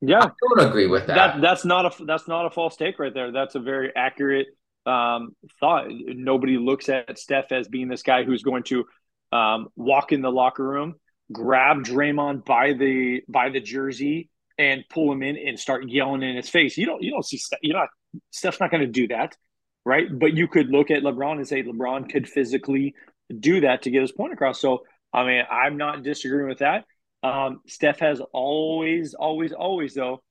Yeah, 0.00 0.20
I 0.24 0.30
don't 0.56 0.68
agree 0.68 0.86
with 0.86 1.06
that. 1.06 1.16
that 1.16 1.40
that's 1.40 1.64
not 1.64 1.86
a 2.00 2.04
that's 2.04 2.28
not 2.28 2.46
a 2.46 2.50
false 2.50 2.76
take 2.76 2.98
right 2.98 3.12
there. 3.12 3.32
That's 3.32 3.54
a 3.56 3.60
very 3.60 3.92
accurate 3.94 4.46
um, 4.86 5.34
thought. 5.60 5.86
Nobody 5.90 6.56
looks 6.56 6.88
at 6.88 7.18
Steph 7.18 7.50
as 7.52 7.68
being 7.68 7.88
this 7.88 8.02
guy 8.02 8.24
who's 8.24 8.42
going 8.42 8.62
to 8.64 8.84
um, 9.32 9.68
walk 9.76 10.12
in 10.12 10.22
the 10.22 10.30
locker 10.30 10.66
room, 10.66 10.94
grab 11.32 11.78
Draymond 11.78 12.44
by 12.44 12.74
the 12.74 13.22
by 13.28 13.48
the 13.50 13.60
jersey, 13.60 14.30
and 14.56 14.84
pull 14.88 15.12
him 15.12 15.22
in 15.22 15.36
and 15.36 15.58
start 15.58 15.88
yelling 15.88 16.22
in 16.22 16.36
his 16.36 16.48
face. 16.48 16.76
You 16.76 16.86
don't 16.86 17.02
you 17.02 17.10
don't 17.10 17.26
see 17.26 17.40
you 17.62 17.72
know 17.72 17.86
Steph's 18.30 18.60
not 18.60 18.70
going 18.70 18.82
to 18.82 18.86
do 18.86 19.08
that, 19.08 19.36
right? 19.84 20.06
But 20.10 20.34
you 20.34 20.48
could 20.48 20.68
look 20.68 20.90
at 20.90 21.02
LeBron 21.02 21.36
and 21.36 21.48
say 21.48 21.62
LeBron 21.62 22.10
could 22.10 22.28
physically 22.28 22.94
do 23.38 23.60
that 23.62 23.82
to 23.82 23.90
get 23.90 24.02
his 24.02 24.12
point 24.12 24.32
across. 24.32 24.60
So, 24.60 24.84
I 25.12 25.24
mean, 25.24 25.42
I'm 25.50 25.76
not 25.76 26.02
disagreeing 26.02 26.48
with 26.48 26.58
that. 26.58 26.84
Um, 27.22 27.60
Steph 27.66 27.98
has 28.00 28.20
always, 28.32 29.14
always, 29.14 29.52
always, 29.52 29.94
though, 29.94 30.22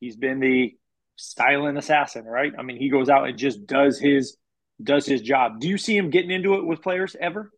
he's 0.00 0.16
been 0.16 0.40
the 0.40 0.76
silent 1.16 1.78
assassin, 1.78 2.24
right? 2.24 2.52
I 2.56 2.62
mean, 2.62 2.76
he 2.76 2.88
goes 2.88 3.08
out 3.08 3.28
and 3.28 3.36
just 3.36 3.66
does 3.66 3.98
his 3.98 4.36
does 4.82 5.06
his 5.06 5.20
job. 5.20 5.60
Do 5.60 5.68
you 5.68 5.76
see 5.78 5.96
him 5.96 6.10
getting 6.10 6.30
into 6.30 6.54
it 6.54 6.64
with 6.64 6.82
players 6.82 7.16
ever? 7.20 7.50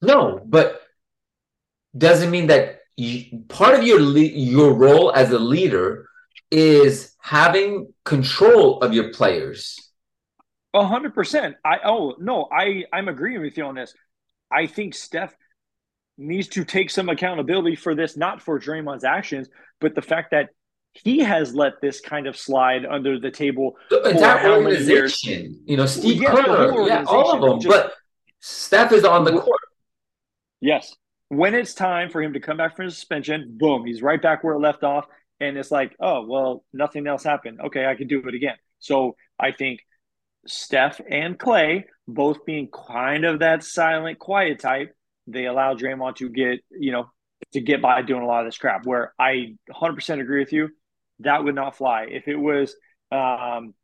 No, 0.00 0.40
but 0.44 0.80
doesn't 1.96 2.30
mean 2.30 2.48
that 2.48 2.80
you, 2.96 3.42
part 3.48 3.74
of 3.74 3.84
your 3.84 4.00
le- 4.00 4.20
your 4.20 4.72
role 4.72 5.12
as 5.12 5.32
a 5.32 5.38
leader 5.38 6.08
is 6.50 7.14
having 7.18 7.92
control 8.04 8.80
of 8.80 8.92
your 8.92 9.12
players. 9.12 9.80
A 10.74 10.86
hundred 10.86 11.14
percent. 11.14 11.56
I 11.64 11.78
oh 11.84 12.14
no, 12.18 12.48
I 12.52 12.84
I'm 12.92 13.08
agreeing 13.08 13.40
with 13.40 13.56
you 13.56 13.64
on 13.64 13.74
this. 13.74 13.94
I 14.50 14.66
think 14.66 14.94
Steph 14.94 15.34
needs 16.18 16.48
to 16.48 16.64
take 16.64 16.90
some 16.90 17.08
accountability 17.08 17.76
for 17.76 17.94
this, 17.94 18.16
not 18.16 18.42
for 18.42 18.58
Draymond's 18.58 19.04
actions, 19.04 19.48
but 19.80 19.94
the 19.94 20.02
fact 20.02 20.30
that 20.30 20.50
he 20.92 21.18
has 21.18 21.54
let 21.54 21.74
this 21.82 22.00
kind 22.00 22.26
of 22.26 22.36
slide 22.36 22.86
under 22.86 23.20
the 23.20 23.30
table. 23.30 23.76
The 23.90 24.02
entire 24.10 24.52
organization, 24.52 25.60
you 25.66 25.76
know, 25.76 25.86
Steve 25.86 26.22
yes, 26.22 26.34
Kerr, 26.34 26.88
yeah, 26.88 27.04
all 27.06 27.32
of 27.32 27.40
them. 27.42 27.60
Just, 27.60 27.68
but 27.68 27.92
Steph 28.40 28.92
is 28.92 29.04
on 29.04 29.24
the 29.24 29.32
court. 29.32 29.60
Yes. 30.60 30.94
When 31.28 31.54
it's 31.54 31.74
time 31.74 32.08
for 32.10 32.22
him 32.22 32.32
to 32.32 32.40
come 32.40 32.56
back 32.56 32.76
from 32.76 32.88
suspension, 32.88 33.56
boom, 33.58 33.84
he's 33.84 34.00
right 34.00 34.22
back 34.22 34.42
where 34.44 34.54
it 34.54 34.60
left 34.60 34.84
off 34.84 35.06
and 35.40 35.58
it's 35.58 35.70
like, 35.70 35.94
oh, 36.00 36.24
well, 36.24 36.64
nothing 36.72 37.06
else 37.06 37.24
happened. 37.24 37.60
Okay, 37.60 37.84
I 37.84 37.94
can 37.94 38.06
do 38.06 38.22
it 38.26 38.34
again. 38.34 38.56
So 38.78 39.16
I 39.38 39.52
think 39.52 39.80
Steph 40.46 41.00
and 41.10 41.38
Clay, 41.38 41.86
both 42.08 42.46
being 42.46 42.68
kind 42.68 43.24
of 43.24 43.40
that 43.40 43.64
silent, 43.64 44.18
quiet 44.18 44.60
type, 44.60 44.94
they 45.26 45.46
allow 45.46 45.74
Draymond 45.74 46.16
to 46.16 46.28
get, 46.28 46.60
you 46.70 46.92
know, 46.92 47.10
to 47.52 47.60
get 47.60 47.82
by 47.82 48.02
doing 48.02 48.22
a 48.22 48.26
lot 48.26 48.40
of 48.40 48.46
this 48.46 48.58
crap. 48.58 48.86
Where 48.86 49.12
I 49.18 49.56
100% 49.70 50.20
agree 50.20 50.40
with 50.40 50.52
you, 50.52 50.68
that 51.20 51.44
would 51.44 51.54
not 51.54 51.76
fly. 51.76 52.06
If 52.08 52.28
it 52.28 52.36
was, 52.36 52.74
um, 53.12 53.74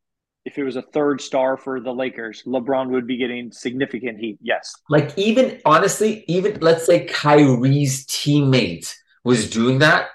if 0.44 0.58
it 0.58 0.64
was 0.64 0.76
a 0.76 0.82
third 0.82 1.20
star 1.20 1.56
for 1.56 1.80
the 1.80 1.92
Lakers, 1.92 2.42
LeBron 2.46 2.90
would 2.90 3.06
be 3.06 3.16
getting 3.16 3.52
significant 3.52 4.18
heat. 4.18 4.38
Yes. 4.42 4.74
Like 4.88 5.16
even 5.16 5.60
honestly, 5.64 6.24
even 6.26 6.58
let's 6.60 6.86
say 6.86 7.06
Kyrie's 7.06 8.06
teammate 8.06 8.94
was 9.24 9.48
doing 9.48 9.78
that, 9.78 10.08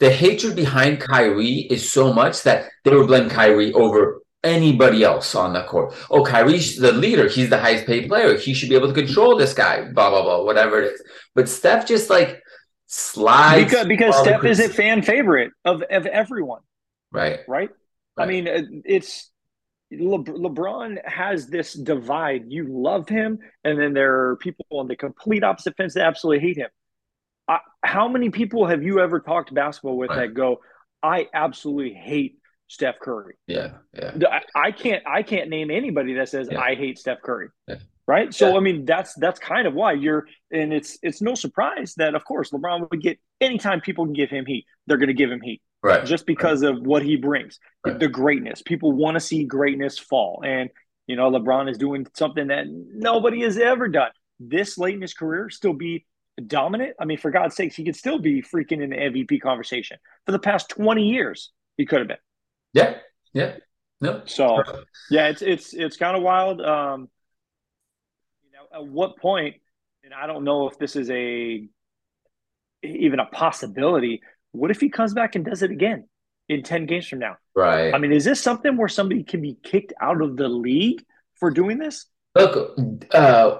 the 0.00 0.10
hatred 0.10 0.56
behind 0.56 1.00
Kyrie 1.00 1.66
is 1.70 1.90
so 1.90 2.12
much 2.12 2.42
that 2.42 2.70
they 2.84 2.94
would 2.94 3.06
blame 3.06 3.28
Kyrie 3.28 3.72
over 3.72 4.19
anybody 4.42 5.04
else 5.04 5.34
on 5.34 5.52
the 5.52 5.62
court. 5.64 5.94
Oh, 6.10 6.24
Kyrie's 6.24 6.76
the 6.76 6.92
leader. 6.92 7.28
He's 7.28 7.50
the 7.50 7.58
highest 7.58 7.86
paid 7.86 8.08
player. 8.08 8.36
He 8.36 8.54
should 8.54 8.68
be 8.68 8.74
able 8.74 8.88
to 8.88 8.94
control 8.94 9.36
this 9.36 9.54
guy, 9.54 9.90
blah, 9.92 10.10
blah, 10.10 10.22
blah, 10.22 10.44
whatever 10.44 10.82
it 10.82 10.92
is. 10.94 11.02
But 11.34 11.48
Steph 11.48 11.86
just 11.86 12.10
like 12.10 12.42
slides. 12.86 13.70
Because, 13.70 13.86
because 13.86 14.18
Steph 14.18 14.44
is 14.44 14.60
a 14.60 14.68
fan 14.68 15.02
favorite 15.02 15.52
of, 15.64 15.82
of 15.82 16.06
everyone. 16.06 16.62
Right. 17.12 17.40
Right. 17.48 17.70
right. 18.16 18.24
I 18.24 18.26
mean, 18.26 18.48
uh, 18.48 18.62
it's 18.84 19.30
Le- 19.92 20.22
LeBron 20.24 20.98
has 21.04 21.48
this 21.48 21.72
divide. 21.72 22.44
You 22.48 22.66
love 22.68 23.08
him, 23.08 23.40
and 23.64 23.78
then 23.78 23.92
there 23.92 24.30
are 24.30 24.36
people 24.36 24.64
on 24.70 24.86
the 24.86 24.96
complete 24.96 25.42
opposite 25.42 25.76
fence 25.76 25.94
that 25.94 26.04
absolutely 26.04 26.46
hate 26.46 26.56
him. 26.56 26.68
I, 27.48 27.58
how 27.82 28.08
many 28.08 28.30
people 28.30 28.66
have 28.66 28.82
you 28.82 29.00
ever 29.00 29.20
talked 29.20 29.52
basketball 29.52 29.96
with 29.96 30.10
right. 30.10 30.28
that 30.28 30.34
go, 30.34 30.60
I 31.02 31.28
absolutely 31.34 31.94
hate 31.94 32.39
Steph 32.70 33.00
Curry? 33.00 33.34
Yeah, 33.48 33.72
yeah. 33.92 34.12
I, 34.30 34.68
I 34.68 34.72
can't 34.72 35.02
I 35.06 35.22
can't 35.22 35.50
name 35.50 35.70
anybody 35.70 36.14
that 36.14 36.28
says 36.28 36.48
yeah. 36.50 36.60
I 36.60 36.76
hate 36.76 36.98
Steph 36.98 37.20
Curry. 37.22 37.48
Yeah. 37.66 37.76
Right. 38.06 38.32
So 38.32 38.50
yeah. 38.50 38.56
I 38.56 38.60
mean 38.60 38.84
that's 38.84 39.14
that's 39.14 39.40
kind 39.40 39.66
of 39.66 39.74
why 39.74 39.92
you're 39.92 40.26
and 40.52 40.72
it's 40.72 40.96
it's 41.02 41.20
no 41.20 41.34
surprise 41.34 41.94
that 41.96 42.14
of 42.14 42.24
course 42.24 42.50
LeBron 42.50 42.88
would 42.88 43.02
get 43.02 43.18
anytime 43.40 43.80
people 43.80 44.04
can 44.04 44.14
give 44.14 44.30
him 44.30 44.46
heat, 44.46 44.66
they're 44.86 44.98
gonna 44.98 45.12
give 45.12 45.30
him 45.30 45.40
heat. 45.40 45.60
Right. 45.82 46.04
Just 46.04 46.26
because 46.26 46.62
right. 46.62 46.74
of 46.74 46.86
what 46.86 47.02
he 47.02 47.16
brings. 47.16 47.58
Right. 47.84 47.98
The 47.98 48.08
greatness. 48.08 48.62
People 48.62 48.92
want 48.92 49.16
to 49.16 49.20
see 49.20 49.44
greatness 49.44 49.98
fall. 49.98 50.42
And 50.46 50.70
you 51.08 51.16
know, 51.16 51.28
LeBron 51.28 51.68
is 51.68 51.76
doing 51.76 52.06
something 52.14 52.48
that 52.48 52.66
nobody 52.68 53.42
has 53.42 53.58
ever 53.58 53.88
done 53.88 54.10
this 54.38 54.78
late 54.78 54.94
in 54.94 55.02
his 55.02 55.12
career 55.12 55.50
still 55.50 55.72
be 55.72 56.06
dominant. 56.46 56.94
I 57.00 57.04
mean, 57.04 57.18
for 57.18 57.30
God's 57.30 57.56
sakes, 57.56 57.74
he 57.74 57.84
could 57.84 57.96
still 57.96 58.18
be 58.18 58.42
freaking 58.42 58.82
in 58.82 58.90
the 58.90 58.96
MVP 58.96 59.40
conversation. 59.40 59.98
For 60.24 60.32
the 60.32 60.38
past 60.38 60.70
20 60.70 61.06
years, 61.06 61.50
he 61.76 61.84
could 61.84 61.98
have 61.98 62.08
been. 62.08 62.16
Yeah. 62.72 62.96
Yeah. 63.32 63.56
No. 64.00 64.22
So 64.24 64.62
yeah, 65.10 65.28
it's 65.28 65.42
it's 65.42 65.74
it's 65.74 65.96
kind 65.96 66.16
of 66.16 66.22
wild. 66.22 66.60
Um, 66.60 67.08
you 68.42 68.50
know, 68.52 68.78
at 68.78 68.86
what 68.86 69.18
point, 69.18 69.56
and 70.04 70.14
I 70.14 70.26
don't 70.26 70.44
know 70.44 70.68
if 70.68 70.78
this 70.78 70.96
is 70.96 71.10
a 71.10 71.68
even 72.82 73.20
a 73.20 73.26
possibility. 73.26 74.22
What 74.52 74.70
if 74.70 74.80
he 74.80 74.88
comes 74.88 75.14
back 75.14 75.34
and 75.34 75.44
does 75.44 75.62
it 75.62 75.70
again 75.70 76.08
in 76.48 76.62
10 76.62 76.86
games 76.86 77.06
from 77.06 77.20
now? 77.20 77.36
Right. 77.54 77.94
I 77.94 77.98
mean, 77.98 78.12
is 78.12 78.24
this 78.24 78.42
something 78.42 78.76
where 78.76 78.88
somebody 78.88 79.22
can 79.22 79.40
be 79.40 79.56
kicked 79.62 79.92
out 80.00 80.22
of 80.22 80.36
the 80.36 80.48
league 80.48 81.04
for 81.34 81.50
doing 81.50 81.78
this? 81.78 82.06
Look, 82.34 82.78
uh, 83.12 83.58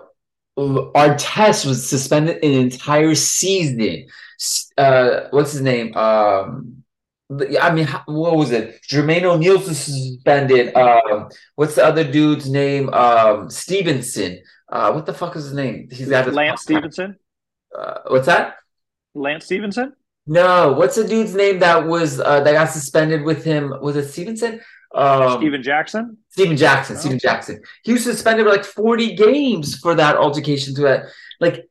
Artest 0.59 1.67
was 1.67 1.89
suspended 1.89 2.43
an 2.43 2.53
entire 2.53 3.15
season. 3.15 4.07
Uh, 4.77 5.29
what's 5.31 5.53
his 5.53 5.61
name? 5.61 5.95
Um, 5.97 6.80
I 7.61 7.71
mean, 7.73 7.87
what 8.07 8.37
was 8.37 8.51
it? 8.51 8.81
Jermaine 8.83 9.23
O'Neal's 9.23 9.65
suspended. 9.65 10.75
Um, 10.75 11.29
what's 11.55 11.77
the 11.77 11.85
other 11.85 12.03
dude's 12.03 12.51
name? 12.51 12.93
Um, 12.93 13.49
Stephenson. 13.49 14.41
Uh, 14.69 14.93
what 14.93 15.07
the 15.07 15.15
fuck 15.15 15.37
is 15.37 15.45
his 15.45 15.53
name? 15.53 15.89
He's 15.91 16.09
got 16.09 16.33
Lance 16.33 16.63
Stephenson. 16.63 17.17
Uh, 17.77 17.99
what's 18.09 18.27
that? 18.27 18.57
Lance 19.15 19.45
Stephenson. 19.45 19.95
No, 20.27 20.73
what's 20.73 20.97
the 20.97 21.07
dude's 21.07 21.35
name 21.35 21.61
that 21.61 21.87
was 21.87 22.21
uh, 22.21 22.41
that 22.41 22.53
got 22.53 22.71
suspended 22.71 23.23
with 23.23 23.45
him? 23.45 23.75
Was 23.81 23.97
it 23.97 24.09
Stephenson? 24.09 24.61
Um, 24.93 25.39
Stephen 25.39 25.63
Jackson. 25.63 26.19
Stephen 26.31 26.57
Jackson. 26.57 26.97
Oh. 26.97 26.99
Stephen 26.99 27.19
Jackson. 27.19 27.63
He 27.85 27.93
was 27.93 28.03
suspended 28.03 28.45
for 28.45 28.53
like 28.53 28.65
forty 28.65 29.15
games 29.15 29.79
for 29.79 29.95
that 29.95 30.17
altercation. 30.17 30.75
To 30.75 30.83
that, 30.83 31.05
like, 31.39 31.70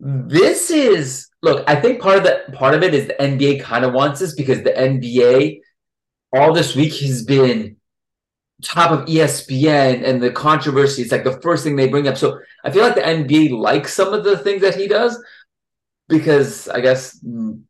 this 0.00 0.70
is 0.70 1.28
look. 1.42 1.64
I 1.68 1.76
think 1.76 2.00
part 2.00 2.18
of 2.18 2.24
the 2.24 2.44
part 2.54 2.74
of 2.74 2.82
it 2.82 2.94
is 2.94 3.06
the 3.06 3.14
NBA 3.14 3.62
kind 3.62 3.84
of 3.84 3.92
wants 3.92 4.20
this 4.20 4.34
because 4.34 4.62
the 4.62 4.70
NBA 4.72 5.60
all 6.32 6.52
this 6.52 6.76
week 6.76 6.94
has 7.00 7.24
been 7.24 7.76
top 8.62 8.90
of 8.90 9.06
ESPN 9.06 10.04
and 10.04 10.22
the 10.22 10.30
controversy. 10.30 11.02
It's 11.02 11.12
like 11.12 11.24
the 11.24 11.40
first 11.40 11.64
thing 11.64 11.76
they 11.76 11.88
bring 11.88 12.08
up. 12.08 12.16
So 12.16 12.38
I 12.64 12.70
feel 12.70 12.82
like 12.82 12.96
the 12.96 13.02
NBA 13.02 13.50
likes 13.50 13.94
some 13.94 14.12
of 14.12 14.24
the 14.24 14.38
things 14.38 14.62
that 14.62 14.74
he 14.74 14.88
does 14.88 15.22
because 16.08 16.68
I 16.68 16.80
guess 16.80 17.18
mm, 17.20 17.62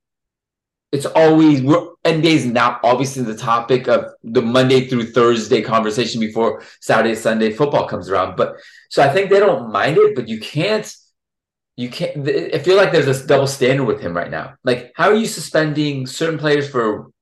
it's 0.92 1.06
always 1.06 1.60
NBA 1.60 2.24
is 2.24 2.46
now 2.46 2.80
obviously 2.82 3.22
the 3.22 3.36
topic 3.36 3.88
of 3.88 4.06
the 4.24 4.40
Monday 4.40 4.86
through 4.86 5.12
Thursday 5.12 5.60
conversation 5.60 6.20
before 6.20 6.62
Saturday 6.80 7.14
Sunday 7.14 7.52
football 7.52 7.86
comes 7.86 8.08
around. 8.08 8.36
But 8.36 8.56
so 8.88 9.02
I 9.02 9.08
think 9.08 9.28
they 9.28 9.40
don't 9.40 9.70
mind 9.70 9.98
it, 9.98 10.14
but 10.14 10.28
you 10.28 10.40
can't. 10.40 10.90
You 11.78 11.88
can't. 11.88 12.28
I 12.28 12.58
feel 12.58 12.76
like 12.76 12.90
there's 12.90 13.06
this 13.06 13.24
double 13.24 13.46
standard 13.46 13.84
with 13.84 14.00
him 14.00 14.12
right 14.12 14.32
now. 14.32 14.56
Like, 14.64 14.90
how 14.96 15.10
are 15.10 15.14
you 15.14 15.26
suspending 15.26 16.08
certain 16.08 16.36
players 16.36 16.68
for 16.68 17.12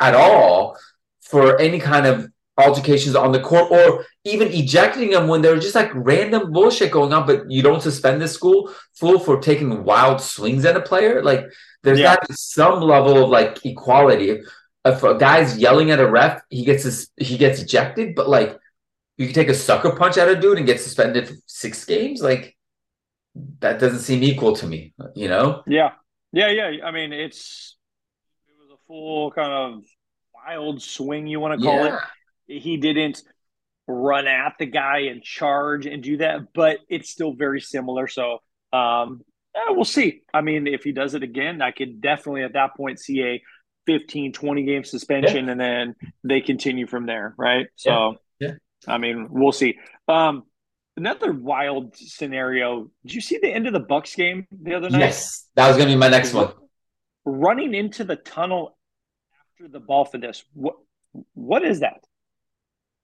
at 0.00 0.16
all 0.16 0.76
for 1.20 1.56
any 1.60 1.78
kind 1.78 2.06
of 2.06 2.28
altercations 2.58 3.14
on 3.14 3.30
the 3.30 3.38
court 3.38 3.70
or 3.70 4.04
even 4.24 4.48
ejecting 4.48 5.10
them 5.10 5.28
when 5.28 5.42
there's 5.42 5.62
just 5.62 5.76
like 5.76 5.92
random 5.94 6.50
bullshit 6.50 6.90
going 6.90 7.12
on, 7.12 7.24
but 7.24 7.48
you 7.48 7.62
don't 7.62 7.82
suspend 7.82 8.20
the 8.20 8.26
school 8.26 8.74
full 8.94 9.20
for 9.20 9.40
taking 9.40 9.84
wild 9.84 10.20
swings 10.20 10.64
at 10.64 10.76
a 10.76 10.80
player? 10.80 11.22
Like, 11.22 11.44
there's 11.84 12.00
yeah. 12.00 12.16
got 12.16 12.22
to 12.22 12.28
be 12.30 12.34
some 12.34 12.80
level 12.80 13.22
of 13.22 13.30
like 13.30 13.64
equality. 13.64 14.40
If 14.84 15.02
a 15.04 15.16
guy's 15.16 15.56
yelling 15.56 15.92
at 15.92 16.00
a 16.00 16.10
ref, 16.10 16.42
he 16.50 16.64
gets 16.64 16.82
his, 16.82 17.10
he 17.16 17.38
gets 17.38 17.62
ejected, 17.62 18.16
but 18.16 18.28
like 18.28 18.58
you 19.16 19.26
can 19.26 19.34
take 19.34 19.50
a 19.50 19.54
sucker 19.54 19.92
punch 19.92 20.16
at 20.16 20.28
a 20.28 20.34
dude 20.34 20.58
and 20.58 20.66
get 20.66 20.80
suspended 20.80 21.28
for 21.28 21.34
six 21.46 21.84
games. 21.84 22.20
Like 22.20 22.55
that 23.60 23.78
doesn't 23.78 24.00
seem 24.00 24.22
equal 24.22 24.54
to 24.56 24.66
me, 24.66 24.94
you 25.14 25.28
know? 25.28 25.62
Yeah. 25.66 25.92
Yeah, 26.32 26.50
yeah. 26.50 26.84
I 26.84 26.90
mean, 26.90 27.12
it's 27.12 27.76
it 28.48 28.54
was 28.58 28.70
a 28.70 28.86
full 28.86 29.30
kind 29.30 29.52
of 29.52 29.84
wild 30.34 30.82
swing, 30.82 31.26
you 31.26 31.40
want 31.40 31.58
to 31.58 31.64
call 31.64 31.84
yeah. 31.84 31.98
it. 32.48 32.62
He 32.62 32.76
didn't 32.76 33.22
run 33.88 34.26
at 34.26 34.54
the 34.58 34.66
guy 34.66 35.00
and 35.10 35.22
charge 35.22 35.86
and 35.86 36.02
do 36.02 36.18
that, 36.18 36.52
but 36.54 36.78
it's 36.88 37.10
still 37.10 37.34
very 37.34 37.60
similar. 37.60 38.08
So 38.08 38.38
um 38.72 39.22
eh, 39.54 39.70
we'll 39.70 39.84
see. 39.84 40.22
I 40.34 40.40
mean, 40.40 40.66
if 40.66 40.82
he 40.82 40.92
does 40.92 41.14
it 41.14 41.22
again, 41.22 41.62
I 41.62 41.70
could 41.70 42.00
definitely 42.00 42.42
at 42.42 42.54
that 42.54 42.76
point 42.76 42.98
see 43.00 43.22
a 43.22 43.42
15, 43.86 44.32
20 44.32 44.62
game 44.64 44.84
suspension 44.84 45.46
yeah. 45.46 45.52
and 45.52 45.60
then 45.60 45.94
they 46.24 46.40
continue 46.40 46.86
from 46.86 47.06
there, 47.06 47.34
right? 47.38 47.66
So, 47.76 48.16
yeah. 48.40 48.48
yeah. 48.48 48.54
I 48.86 48.98
mean, 48.98 49.28
we'll 49.30 49.52
see. 49.52 49.78
Um, 50.08 50.42
another 50.96 51.32
wild 51.32 51.96
scenario. 51.96 52.90
Did 53.04 53.14
you 53.14 53.20
see 53.20 53.38
the 53.38 53.48
end 53.48 53.66
of 53.66 53.72
the 53.72 53.80
Bucks 53.80 54.14
game 54.14 54.46
the 54.50 54.74
other 54.74 54.90
night? 54.90 55.00
Yes, 55.00 55.46
that 55.54 55.68
was 55.68 55.76
going 55.76 55.88
to 55.88 55.94
be 55.94 55.98
my 55.98 56.08
next 56.08 56.32
one. 56.32 56.52
Running 57.24 57.74
into 57.74 58.04
the 58.04 58.16
tunnel 58.16 58.76
after 59.52 59.68
the 59.68 59.80
ball 59.80 60.04
for 60.04 60.18
this. 60.18 60.44
What 60.52 60.76
what 61.34 61.64
is 61.64 61.80
that? 61.80 62.04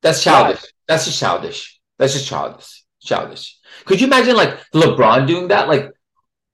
That's 0.03 0.23
childish. 0.23 0.63
That's 0.87 1.05
just 1.07 1.19
childish. 1.19 1.81
That's 1.99 2.13
just 2.13 2.27
childish. 2.27 2.85
Childish. 3.01 3.59
Could 3.85 4.01
you 4.01 4.07
imagine 4.07 4.37
like 4.37 4.59
LeBron 4.73 5.27
doing 5.27 5.49
that? 5.49 5.69
Like 5.69 5.91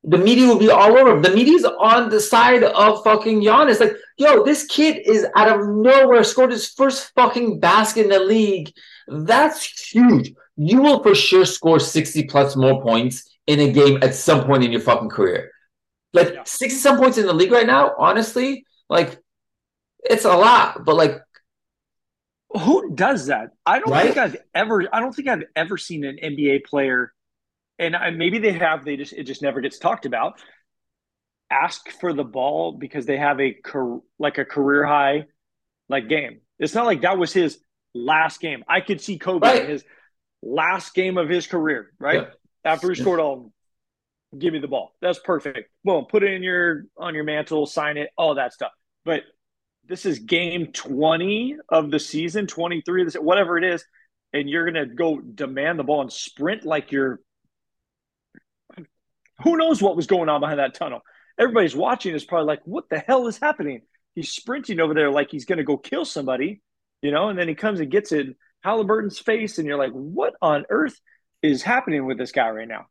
the 0.05 0.19
media 0.19 0.47
will 0.47 0.59
be 0.59 0.71
all 0.71 0.97
over. 0.97 1.17
him. 1.17 1.23
The 1.23 1.31
media's 1.31 1.65
on 1.65 2.09
the 2.09 2.21
side 2.21 2.63
of 2.63 3.05
fucking 3.05 3.43
Giannis. 3.43 3.81
Like, 3.81 3.97
yo, 4.17 4.45
this 4.45 4.65
kid 4.67 5.03
is 5.05 5.27
out 5.37 5.49
of 5.49 5.69
nowhere 5.69 6.25
scored 6.25 6.53
his 6.53 6.69
first 6.69 7.13
fucking 7.15 7.61
basket 7.61 8.05
in 8.05 8.11
the 8.11 8.21
league. 8.21 8.73
That's 9.09 9.91
huge. 9.91 10.33
You 10.59 10.83
will 10.83 11.03
for 11.03 11.15
sure 11.15 11.45
score 11.45 11.81
60 11.81 12.25
plus 12.25 12.57
more 12.57 12.83
points 12.83 13.29
in 13.47 13.61
a 13.61 13.73
game 13.73 14.03
at 14.03 14.15
some 14.15 14.45
point 14.45 14.65
in 14.65 14.73
your 14.73 14.81
fucking 14.81 15.09
career. 15.09 15.51
Like 16.13 16.35
yeah. 16.35 16.43
60 16.45 16.79
some 16.79 16.99
points 16.99 17.17
in 17.17 17.27
the 17.27 17.33
league 17.33 17.53
right 17.53 17.67
now, 17.67 17.95
honestly, 17.97 18.67
like 18.91 19.19
it's 20.05 20.25
a 20.25 20.37
lot, 20.37 20.85
but 20.85 20.97
like 20.97 21.21
who 22.51 22.95
does 22.95 23.27
that? 23.27 23.51
I 23.65 23.79
don't 23.79 23.91
right? 23.91 24.07
think 24.07 24.19
I've 24.19 24.37
ever 24.55 24.89
I 24.93 25.01
don't 25.01 25.15
think 25.15 25.29
I've 25.29 25.45
ever 25.55 25.77
seen 25.77 26.05
an 26.05 26.19
NBA 26.23 26.65
player 26.65 27.13
and 27.79 28.19
maybe 28.19 28.39
they 28.39 28.53
have 28.53 28.85
they 28.85 28.97
just 28.97 29.13
it 29.13 29.25
just 29.25 29.43
never 29.43 29.61
gets 29.61 29.79
talked 29.79 30.07
about 30.07 30.41
ask 31.51 31.89
for 32.01 32.13
the 32.13 32.25
ball 32.25 32.73
because 32.73 33.07
they 33.07 33.17
have 33.17 33.41
a 33.41 33.57
like 34.19 34.39
a 34.39 34.45
career 34.45 34.85
high 34.85 35.25
like 35.89 36.09
game 36.09 36.41
it's 36.59 36.75
not 36.75 36.87
like 36.87 37.03
that 37.03 37.19
was 37.19 37.33
his 37.33 37.59
last 37.95 38.41
game 38.41 38.65
i 38.69 38.81
could 38.81 39.01
see 39.01 39.19
kobe 39.19 39.47
right. 39.47 39.69
his 39.69 39.85
last 40.43 40.95
game 40.95 41.19
of 41.19 41.29
his 41.29 41.47
career 41.47 41.93
right 41.99 42.23
yeah. 42.23 42.73
after 42.73 42.89
he 42.89 42.95
scored 42.95 43.21
all 43.21 43.53
give 44.39 44.53
me 44.53 44.59
the 44.59 44.69
ball 44.69 44.95
that's 45.01 45.19
perfect 45.19 45.71
boom 45.85 46.05
put 46.09 46.23
it 46.23 46.33
in 46.33 46.43
your 46.43 46.85
on 46.97 47.15
your 47.15 47.25
mantle 47.25 47.67
sign 47.67 47.97
it 47.97 48.11
all 48.17 48.35
that 48.35 48.53
stuff 48.53 48.73
but 49.05 49.23
this 49.87 50.05
is 50.05 50.19
game 50.19 50.67
20 50.73 51.57
of 51.69 51.91
the 51.91 51.99
season 51.99 52.47
23 52.47 53.07
whatever 53.21 53.57
it 53.57 53.65
is 53.65 53.85
and 54.33 54.49
you're 54.49 54.71
going 54.71 54.89
to 54.89 54.95
go 54.95 55.19
demand 55.19 55.79
the 55.79 55.85
ball 55.85 56.03
and 56.03 56.13
sprint 56.13 56.65
like 56.65 56.93
you're 56.93 57.21
who 59.43 59.57
knows 59.57 59.81
what 59.81 59.97
was 59.97 60.07
going 60.07 60.29
on 60.29 60.41
behind 60.41 60.59
that 60.59 60.75
tunnel? 60.75 61.01
Everybody's 61.39 61.77
watching 61.77 62.15
is 62.15 62.25
probably 62.25 62.47
like, 62.47 62.61
what 62.65 62.89
the 62.91 62.99
hell 62.99 63.27
is 63.29 63.39
happening? 63.39 63.83
He's 64.15 64.31
sprinting 64.31 64.81
over 64.81 64.95
there 64.95 65.11
like 65.11 65.31
he's 65.31 65.45
going 65.45 65.59
to 65.59 65.65
go 65.65 65.77
kill 65.77 66.05
somebody, 66.05 66.61
you 67.03 67.13
know, 67.13 67.29
and 67.29 67.39
then 67.39 67.47
he 67.47 67.55
comes 67.55 67.79
and 67.81 67.91
gets 67.91 68.11
in 68.11 68.35
Halliburton's 68.63 69.19
face, 69.19 69.59
and 69.59 69.67
you're 69.67 69.79
like, 69.79 69.93
what 69.93 70.35
on 70.43 70.65
earth 70.71 70.99
is 71.43 71.63
happening 71.63 72.07
with 72.07 72.19
this 72.19 72.33
guy 72.33 72.51
right 72.51 72.69
now? 72.69 72.87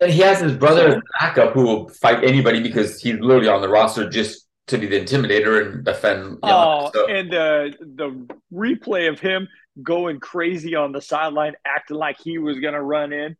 And 0.00 0.10
he 0.10 0.20
has 0.20 0.40
his 0.40 0.56
brother 0.56 0.88
as 0.88 1.02
backup 1.20 1.52
who 1.52 1.62
will 1.62 1.88
fight 1.88 2.24
anybody 2.24 2.60
because 2.60 3.00
he's 3.00 3.20
literally 3.20 3.48
on 3.48 3.60
the 3.60 3.68
roster 3.68 4.08
just 4.08 4.46
to 4.68 4.78
be 4.78 4.86
the 4.86 5.00
intimidator 5.00 5.74
and 5.74 5.84
defend. 5.84 6.38
Oh, 6.42 6.90
so. 6.92 7.06
and 7.06 7.30
the 7.30 7.72
the 7.80 8.28
replay 8.52 9.08
of 9.08 9.20
him 9.20 9.48
going 9.80 10.20
crazy 10.20 10.74
on 10.74 10.92
the 10.92 11.00
sideline, 11.00 11.54
acting 11.64 11.96
like 11.96 12.16
he 12.22 12.38
was 12.38 12.58
going 12.58 12.74
to 12.74 12.82
run 12.82 13.12
in. 13.12 13.36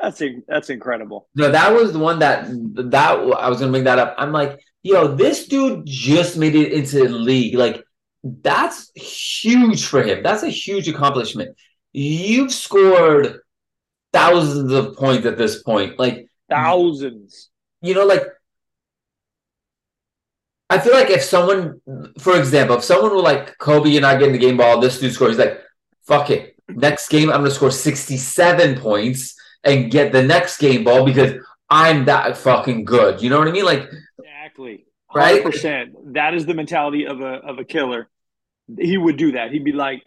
That's 0.00 0.22
that's 0.46 0.70
incredible. 0.70 1.28
No, 1.34 1.50
that 1.50 1.72
was 1.72 1.92
the 1.92 1.98
one 1.98 2.18
that 2.18 2.46
that 2.90 3.02
I 3.02 3.48
was 3.48 3.60
gonna 3.60 3.72
bring 3.72 3.84
that 3.84 3.98
up. 3.98 4.14
I'm 4.18 4.30
like, 4.30 4.60
yo, 4.82 5.08
this 5.08 5.48
dude 5.48 5.86
just 5.86 6.36
made 6.36 6.54
it 6.54 6.72
into 6.72 6.98
the 6.98 7.08
league. 7.08 7.54
Like, 7.54 7.82
that's 8.22 8.90
huge 8.94 9.86
for 9.86 10.02
him. 10.02 10.22
That's 10.22 10.42
a 10.42 10.48
huge 10.48 10.88
accomplishment. 10.88 11.56
You've 11.92 12.52
scored 12.52 13.40
thousands 14.12 14.72
of 14.72 14.96
points 14.96 15.26
at 15.26 15.38
this 15.38 15.62
point. 15.62 15.98
Like 15.98 16.28
thousands. 16.48 17.50
You 17.82 17.94
know, 17.94 18.06
like 18.06 18.24
I 20.68 20.78
feel 20.78 20.94
like 20.94 21.10
if 21.10 21.22
someone, 21.22 21.80
for 22.18 22.36
example, 22.36 22.76
if 22.76 22.84
someone 22.84 23.12
were 23.12 23.22
like 23.22 23.56
Kobe, 23.58 23.88
you're 23.88 24.02
not 24.02 24.18
getting 24.18 24.32
the 24.32 24.38
game 24.38 24.56
ball, 24.56 24.80
this 24.80 24.98
dude 24.98 25.12
scores, 25.12 25.36
he's 25.36 25.38
like, 25.38 25.60
fuck 26.06 26.30
it. 26.30 26.56
Next 26.68 27.08
game, 27.08 27.30
I'm 27.30 27.40
gonna 27.40 27.50
score 27.50 27.70
67 27.70 28.80
points 28.80 29.36
and 29.62 29.90
get 29.90 30.12
the 30.12 30.22
next 30.22 30.58
game 30.58 30.82
ball 30.82 31.04
because 31.04 31.34
I'm 31.70 32.06
that 32.06 32.36
fucking 32.36 32.84
good. 32.84 33.22
You 33.22 33.30
know 33.30 33.38
what 33.38 33.48
I 33.48 33.52
mean? 33.52 33.64
Like 33.64 33.88
exactly, 34.18 34.85
right? 35.16 35.42
Percent. 35.42 36.14
That 36.14 36.34
is 36.34 36.46
the 36.46 36.54
mentality 36.54 37.06
of 37.06 37.20
a 37.20 37.34
of 37.34 37.58
a 37.58 37.64
killer. 37.64 38.08
He 38.78 38.96
would 38.96 39.16
do 39.16 39.32
that. 39.32 39.52
He'd 39.52 39.64
be 39.64 39.72
like, 39.72 40.02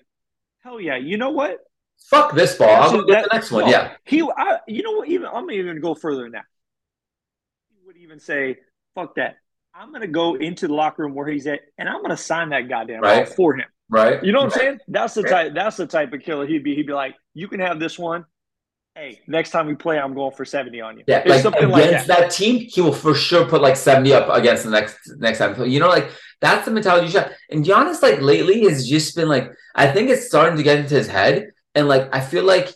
"Hell 0.64 0.80
yeah! 0.80 0.98
You 0.98 1.18
know 1.18 1.32
what? 1.32 1.60
fuck 2.08 2.34
this 2.34 2.56
ball. 2.56 2.70
I'll 2.70 2.92
go 2.92 3.06
get 3.06 3.24
the 3.24 3.30
next 3.36 3.52
one. 3.52 3.70
Yeah. 3.70 3.94
He, 4.06 4.22
I, 4.22 4.60
you 4.68 4.84
know 4.84 4.94
what? 4.94 5.10
Even 5.10 5.28
I'm 5.28 5.50
even 5.52 5.80
go 5.82 5.94
further 5.94 6.24
than 6.24 6.32
that. 6.34 6.46
He 7.70 7.86
would 7.86 7.98
even 7.98 8.20
say, 8.20 8.58
"Fuck 8.96 9.16
that." 9.16 9.38
I'm 9.74 9.92
gonna 9.92 10.08
go 10.08 10.36
into 10.36 10.68
the 10.68 10.74
locker 10.74 11.04
room 11.04 11.14
where 11.14 11.28
he's 11.28 11.48
at, 11.48 11.62
and 11.78 11.88
I'm 11.88 12.02
gonna 12.02 12.18
sign 12.18 12.50
that 12.50 12.68
goddamn 12.68 13.02
ball 13.02 13.26
for 13.26 13.56
him. 13.56 13.68
Right. 13.90 14.24
You 14.24 14.32
know 14.32 14.40
what 14.40 14.54
I'm 14.54 14.60
saying? 14.60 14.80
That's 14.88 15.14
the 15.14 15.24
Right. 15.24 15.32
type. 15.32 15.54
That's 15.56 15.78
the 15.78 15.88
type 15.88 16.14
of 16.14 16.22
killer 16.22 16.46
he'd 16.46 16.64
be. 16.64 16.76
He'd 16.76 16.88
be 16.88 16.94
like, 16.94 17.16
"You 17.34 17.48
can 17.48 17.60
have 17.60 17.80
this 17.80 17.98
one. 17.98 18.26
Hey, 19.00 19.22
next 19.28 19.52
time 19.52 19.66
we 19.68 19.76
play, 19.76 19.98
I'm 19.98 20.14
going 20.14 20.32
for 20.34 20.44
70 20.44 20.82
on 20.82 20.98
you." 20.98 21.04
Yeah, 21.08 21.20
It's 21.20 21.30
like 21.30 21.42
something 21.42 21.70
like 21.70 21.86
against 21.86 22.08
that. 22.08 22.20
that. 22.20 22.32
team, 22.32 22.60
he 22.70 22.82
will 22.82 22.92
for 22.94 23.14
sure 23.16 23.46
put 23.46 23.62
like 23.62 23.78
70 23.78 24.14
up 24.14 24.28
against 24.38 24.64
the 24.66 24.72
next 24.72 24.98
next 25.20 25.38
time. 25.38 25.52
You 25.66 25.80
know, 25.80 25.88
like 25.88 26.12
that's 26.42 26.66
the 26.66 26.72
mentality 26.72 27.06
you 27.08 27.12
should. 27.14 27.32
And 27.50 27.64
Giannis, 27.66 28.02
like 28.02 28.20
lately, 28.22 28.64
has 28.68 28.88
just 28.88 29.16
been 29.16 29.30
like, 29.30 29.52
I 29.76 29.88
think 29.92 30.10
it's 30.10 30.28
starting 30.28 30.58
to 30.58 30.64
get 30.64 30.80
into 30.80 30.96
his 30.96 31.08
head. 31.08 31.52
And 31.76 31.88
like 31.88 32.14
I 32.14 32.20
feel 32.20 32.44
like 32.44 32.70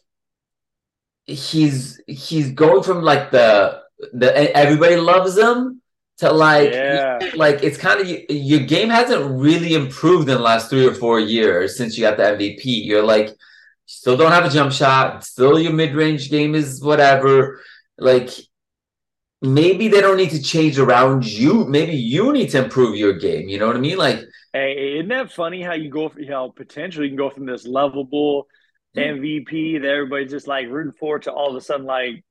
he's 1.26 2.02
he's 2.08 2.52
going 2.52 2.84
from 2.84 3.02
like 3.02 3.32
the 3.32 3.82
the 4.14 4.56
everybody 4.56 4.96
loves 4.98 5.38
him 5.38 5.82
to 6.20 6.32
like 6.32 6.72
Yeah. 6.72 7.20
like 7.36 7.64
it's 7.64 7.78
kind 7.78 8.00
of 8.02 8.08
your 8.30 8.62
game 8.62 8.90
hasn't 8.90 9.24
really 9.42 9.74
improved 9.74 10.30
in 10.30 10.36
the 10.36 10.42
last 10.42 10.70
three 10.70 10.86
or 10.88 10.94
four 10.94 11.20
years 11.20 11.78
since 11.78 11.98
you 11.98 12.04
got 12.04 12.18
the 12.18 12.24
MVP. 12.24 12.64
You're 12.86 13.04
like 13.04 13.30
still 13.86 14.18
don't 14.18 14.32
have 14.32 14.46
a 14.46 14.50
jump 14.50 14.72
shot, 14.72 15.24
still 15.24 15.60
your 15.60 15.74
mid-range 15.74 16.30
game 16.30 16.56
is 16.56 16.82
whatever. 16.82 17.62
Like 17.98 18.30
maybe 19.42 19.88
they 19.88 20.02
don't 20.02 20.18
need 20.18 20.32
to 20.32 20.42
change 20.42 20.80
around 20.80 21.26
you. 21.26 21.66
Maybe 21.66 21.96
you 21.96 22.32
need 22.34 22.50
to 22.52 22.64
improve 22.64 22.96
your 22.96 23.14
game. 23.14 23.50
You 23.50 23.60
know 23.60 23.68
what 23.68 23.76
I 23.76 23.80
mean? 23.80 23.98
Like 23.98 24.24
Hey, 24.54 24.98
isn't 24.98 25.10
that 25.10 25.32
funny 25.32 25.64
how 25.64 25.74
you 25.74 25.90
go, 25.90 26.10
for, 26.10 26.24
how 26.30 26.54
potentially 26.56 27.08
you 27.08 27.12
can 27.12 27.18
go 27.18 27.32
from 27.32 27.48
this 27.48 27.66
lovable 27.66 28.48
MVP 28.96 29.82
that 29.82 29.88
everybody's 29.88 30.30
just 30.30 30.48
like 30.48 30.68
rooting 30.68 30.94
for 30.94 31.18
to 31.20 31.32
all 31.32 31.50
of 31.50 31.56
a 31.56 31.62
sudden 31.62 31.88
like, 31.88 32.24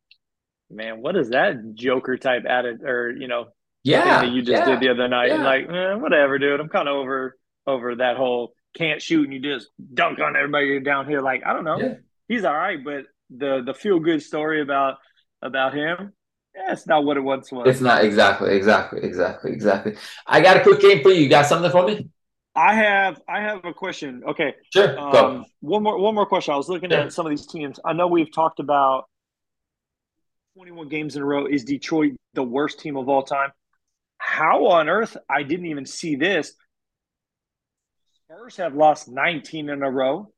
man, 0.71 1.03
what 1.03 1.17
is 1.17 1.31
that 1.31 1.75
Joker 1.75 2.17
type 2.17 2.45
added 2.49 2.83
or 2.85 3.11
you 3.11 3.27
know 3.27 3.47
yeah, 3.83 4.23
that 4.23 4.31
you 4.31 4.43
just 4.43 4.51
yeah. 4.51 4.65
did 4.67 4.81
the 4.81 4.91
other 4.91 5.09
night? 5.09 5.31
yeah. 5.31 5.45
Like, 5.45 5.69
eh, 5.69 5.95
whatever, 5.95 6.38
dude. 6.38 6.61
I'm 6.61 6.69
kind 6.69 6.88
of 6.88 6.95
over 6.95 7.37
over 7.67 7.97
that 7.97 8.17
whole 8.17 8.55
can't 8.75 9.03
shoot 9.03 9.25
and 9.25 9.33
you 9.35 9.41
just 9.41 9.69
dunk 9.93 10.21
on 10.21 10.37
everybody 10.37 10.81
down 10.81 11.07
here. 11.09 11.21
Like, 11.21 11.43
I 11.45 11.53
don't 11.53 11.65
know. 11.65 11.79
Yeah. 11.79 11.95
He's 12.29 12.45
all 12.45 12.57
right, 12.57 12.83
but 12.83 13.05
the 13.31 13.63
the 13.65 13.75
feel 13.75 13.99
good 13.99 14.23
story 14.23 14.61
about 14.63 14.99
about 15.43 15.75
him, 15.75 16.13
yeah, 16.55 16.73
it's 16.73 16.87
not 16.87 17.05
what 17.05 17.17
it 17.17 17.21
once 17.21 17.51
was. 17.51 17.67
It's 17.69 17.81
not 17.81 18.05
exactly, 18.05 18.55
exactly, 18.55 19.03
exactly, 19.03 19.53
exactly. 19.53 19.97
I 20.27 20.41
got 20.41 20.57
a 20.57 20.63
quick 20.63 20.81
game 20.81 21.03
for 21.03 21.11
you. 21.11 21.23
You 21.23 21.29
got 21.29 21.47
something 21.47 21.71
for 21.71 21.87
me? 21.87 22.09
I 22.55 22.75
have 22.75 23.21
I 23.29 23.41
have 23.41 23.65
a 23.65 23.73
question. 23.73 24.23
Okay. 24.29 24.55
Sure. 24.73 24.95
Go. 24.95 25.37
Um, 25.37 25.45
one 25.61 25.83
more 25.83 25.99
one 25.99 26.15
more 26.15 26.27
question. 26.27 26.53
I 26.55 26.57
was 26.57 26.69
looking 26.69 26.91
Sure. 26.91 27.01
at 27.01 27.13
some 27.13 27.27
of 27.27 27.31
these 27.31 27.47
teams. 27.47 27.81
I 27.85 27.93
know 27.95 28.07
we've 28.07 28.33
talked 28.33 28.61
about 28.61 29.05
21 30.57 30.89
games 30.89 31.17
in 31.17 31.23
a 31.23 31.25
row. 31.25 31.47
Is 31.47 31.65
Detroit 31.65 32.13
the 32.35 32.43
worst 32.43 32.81
team 32.81 32.97
of 32.97 33.09
all 33.09 33.23
time? 33.23 33.51
How 34.19 34.67
on 34.67 34.89
earth? 34.89 35.17
I 35.29 35.43
didn't 35.43 35.67
even 35.67 35.87
see 35.87 36.17
this. 36.17 36.53
Spurs 38.33 38.57
have 38.57 38.75
lost 38.75 39.09
19 39.09 39.68
in 39.68 39.83
a 39.83 39.90
row. 39.90 40.33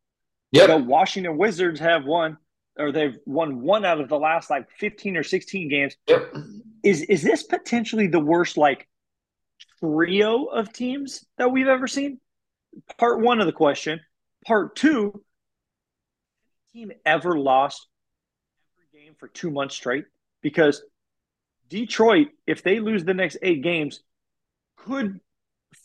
Yeah. 0.50 0.66
The 0.66 0.78
Washington 0.78 1.36
Wizards 1.36 1.78
have 1.80 2.04
won, 2.04 2.38
or 2.76 2.90
they've 2.90 3.16
won 3.24 3.60
one 3.60 3.84
out 3.84 4.00
of 4.00 4.08
the 4.08 4.18
last 4.18 4.50
like 4.50 4.68
15 4.78 5.16
or 5.16 5.22
16 5.22 5.68
games. 5.68 5.96
Yep. 6.08 6.34
Is 6.82 7.02
is 7.02 7.22
this 7.22 7.44
potentially 7.44 8.08
the 8.08 8.20
worst 8.20 8.56
like 8.56 8.88
trio 9.80 10.46
of 10.46 10.72
teams 10.72 11.24
that 11.38 11.52
we've 11.52 11.68
ever 11.68 11.86
seen? 11.86 12.18
Part 12.98 13.20
one 13.20 13.40
of 13.40 13.46
the 13.46 13.52
question. 13.52 14.00
Part 14.44 14.76
two, 14.76 15.24
team 16.72 16.90
ever 17.06 17.38
lost 17.38 17.86
every 18.76 19.04
game 19.04 19.14
for 19.18 19.28
two 19.28 19.50
months 19.50 19.76
straight? 19.76 20.04
Because 20.42 20.82
Detroit, 21.68 22.28
if 22.46 22.62
they 22.62 22.80
lose 22.80 23.04
the 23.04 23.14
next 23.14 23.38
eight 23.40 23.62
games, 23.62 24.00
could 24.76 25.20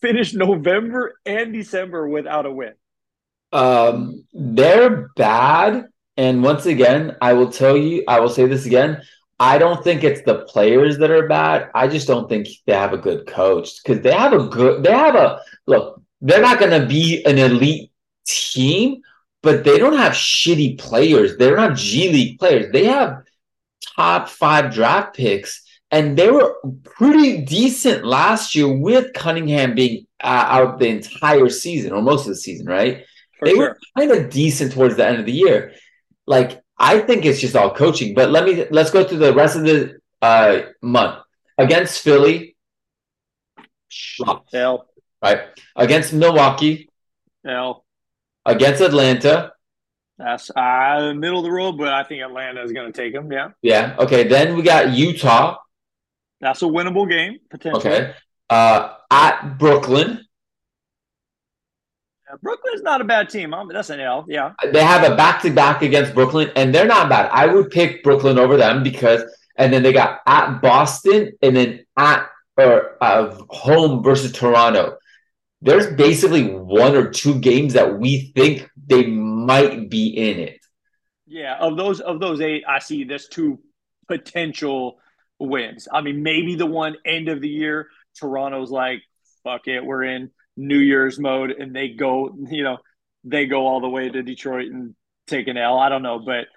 finish 0.01 0.33
November 0.33 1.19
and 1.25 1.53
December 1.53 2.07
without 2.07 2.45
a 2.45 2.51
win. 2.51 2.73
Um, 3.51 4.25
they're 4.33 5.09
bad. 5.15 5.87
And 6.17 6.43
once 6.43 6.65
again, 6.65 7.15
I 7.21 7.33
will 7.33 7.51
tell 7.51 7.77
you, 7.77 8.03
I 8.07 8.19
will 8.19 8.29
say 8.29 8.45
this 8.45 8.65
again. 8.65 9.01
I 9.39 9.57
don't 9.57 9.81
think 9.83 10.03
it's 10.03 10.21
the 10.23 10.39
players 10.39 10.97
that 10.97 11.11
are 11.11 11.27
bad. 11.27 11.69
I 11.73 11.87
just 11.87 12.07
don't 12.07 12.27
think 12.27 12.49
they 12.65 12.73
have 12.73 12.91
a 12.91 12.97
good 12.97 13.25
coach 13.25 13.81
because 13.81 14.01
they 14.03 14.11
have 14.11 14.33
a 14.33 14.47
good, 14.47 14.83
they 14.83 14.91
have 14.91 15.15
a 15.15 15.39
look, 15.65 16.01
they're 16.19 16.41
not 16.41 16.59
going 16.59 16.79
to 16.79 16.85
be 16.85 17.23
an 17.25 17.37
elite 17.37 17.91
team, 18.25 19.01
but 19.41 19.63
they 19.63 19.77
don't 19.77 19.97
have 19.97 20.11
shitty 20.11 20.77
players. 20.77 21.37
They're 21.37 21.55
not 21.55 21.77
G 21.77 22.11
League 22.11 22.39
players. 22.39 22.71
They 22.73 22.85
have 22.85 23.23
top 23.95 24.27
five 24.27 24.73
draft 24.73 25.15
picks, 25.15 25.63
and 25.91 26.17
they 26.17 26.29
were 26.29 26.55
pretty 26.83 27.41
decent 27.41 28.05
last 28.05 28.55
year 28.55 28.71
with 28.71 29.13
Cunningham 29.13 29.73
being 29.73 30.05
uh, 30.23 30.45
out 30.47 30.79
the 30.79 30.87
entire 30.87 31.49
season 31.49 31.93
or 31.93 32.01
most 32.01 32.21
of 32.21 32.27
the 32.27 32.35
season, 32.35 32.67
right? 32.67 33.05
For 33.39 33.45
they 33.45 33.53
sure. 33.53 33.69
were 33.69 33.77
kind 33.97 34.11
of 34.11 34.29
decent 34.29 34.73
towards 34.73 34.97
the 34.97 35.07
end 35.07 35.19
of 35.19 35.25
the 35.25 35.31
year. 35.31 35.73
Like 36.27 36.61
I 36.77 36.99
think 36.99 37.25
it's 37.25 37.41
just 37.41 37.55
all 37.55 37.73
coaching. 37.73 38.13
But 38.13 38.29
let 38.29 38.45
me 38.45 38.65
let's 38.69 38.91
go 38.91 39.03
through 39.03 39.17
the 39.17 39.33
rest 39.33 39.55
of 39.55 39.63
the 39.63 39.99
uh, 40.21 40.61
month 40.81 41.23
against 41.57 42.01
Philly, 42.01 42.55
L 44.53 44.87
right? 45.23 45.41
Against 45.75 46.13
Milwaukee, 46.13 46.89
L. 47.45 47.83
against 48.45 48.81
Atlanta. 48.81 49.53
That's 50.17 50.51
uh, 50.51 51.13
middle 51.15 51.39
of 51.39 51.45
the 51.45 51.51
road, 51.51 51.77
but 51.77 51.87
I 51.87 52.03
think 52.03 52.21
Atlanta 52.21 52.61
is 52.61 52.73
going 52.73 52.91
to 52.91 53.01
take 53.01 53.13
them. 53.13 53.31
Yeah, 53.31 53.49
Yeah. 53.61 53.95
Okay. 53.99 54.27
Then 54.27 54.55
we 54.55 54.63
got 54.63 54.91
Utah. 54.91 55.57
That's 56.41 56.61
a 56.61 56.65
winnable 56.65 57.09
game 57.09 57.39
potentially. 57.49 57.95
Okay. 57.95 58.13
Uh, 58.49 58.95
at 59.11 59.57
Brooklyn, 59.57 60.25
Yeah, 62.29 62.35
Brooklyn's 62.41 62.81
not 62.81 63.01
a 63.01 63.03
bad 63.03 63.29
team. 63.29 63.53
Um, 63.53 63.67
that's 63.69 63.89
an 63.89 63.99
L. 63.99 64.25
Yeah, 64.27 64.51
they 64.71 64.83
have 64.83 65.09
a 65.09 65.15
back 65.15 65.41
to 65.43 65.49
back 65.51 65.81
against 65.81 66.13
Brooklyn, 66.13 66.51
and 66.55 66.73
they're 66.73 66.85
not 66.85 67.09
bad. 67.09 67.29
I 67.31 67.47
would 67.47 67.71
pick 67.71 68.03
Brooklyn 68.03 68.37
over 68.37 68.57
them 68.57 68.83
because, 68.83 69.23
and 69.57 69.73
then 69.73 69.83
they 69.83 69.93
got 69.93 70.19
at 70.27 70.61
Boston, 70.61 71.31
and 71.41 71.55
then 71.55 71.85
at 71.97 72.27
or 72.57 72.97
uh, 73.01 73.35
home 73.49 74.03
versus 74.03 74.31
Toronto. 74.33 74.97
There's 75.61 75.87
basically 75.95 76.45
one 76.53 76.95
or 76.95 77.09
two 77.11 77.39
games 77.39 77.73
that 77.73 77.99
we 77.99 78.31
think 78.35 78.69
they 78.87 79.07
might 79.07 79.89
be 79.89 80.07
in 80.09 80.39
it. 80.39 80.59
yeah. 81.27 81.57
Of 81.59 81.77
those 81.77 81.99
of 82.01 82.19
those 82.19 82.41
eight, 82.41 82.63
I 82.67 82.79
see 82.79 83.03
there's 83.03 83.27
two 83.27 83.59
potential 84.07 84.99
wins. 85.39 85.87
I 85.91 86.01
mean, 86.01 86.23
maybe 86.23 86.55
the 86.55 86.65
one 86.65 86.95
end 87.05 87.29
of 87.29 87.41
the 87.41 87.49
year, 87.49 87.87
Toronto's 88.19 88.71
like, 88.71 89.01
fuck 89.43 89.67
it, 89.67 89.83
we're 89.83 90.03
in 90.03 90.31
New 90.57 90.77
Year's 90.77 91.19
mode, 91.19 91.51
and 91.51 91.75
they 91.75 91.89
go, 91.89 92.35
you 92.49 92.63
know, 92.63 92.77
they 93.23 93.45
go 93.45 93.65
all 93.65 93.81
the 93.81 93.89
way 93.89 94.09
to 94.09 94.21
Detroit 94.23 94.71
and 94.71 94.95
take 95.27 95.47
an 95.47 95.57
L. 95.57 95.77
I 95.77 95.89
don't 95.89 96.03
know, 96.03 96.19
but 96.19 96.47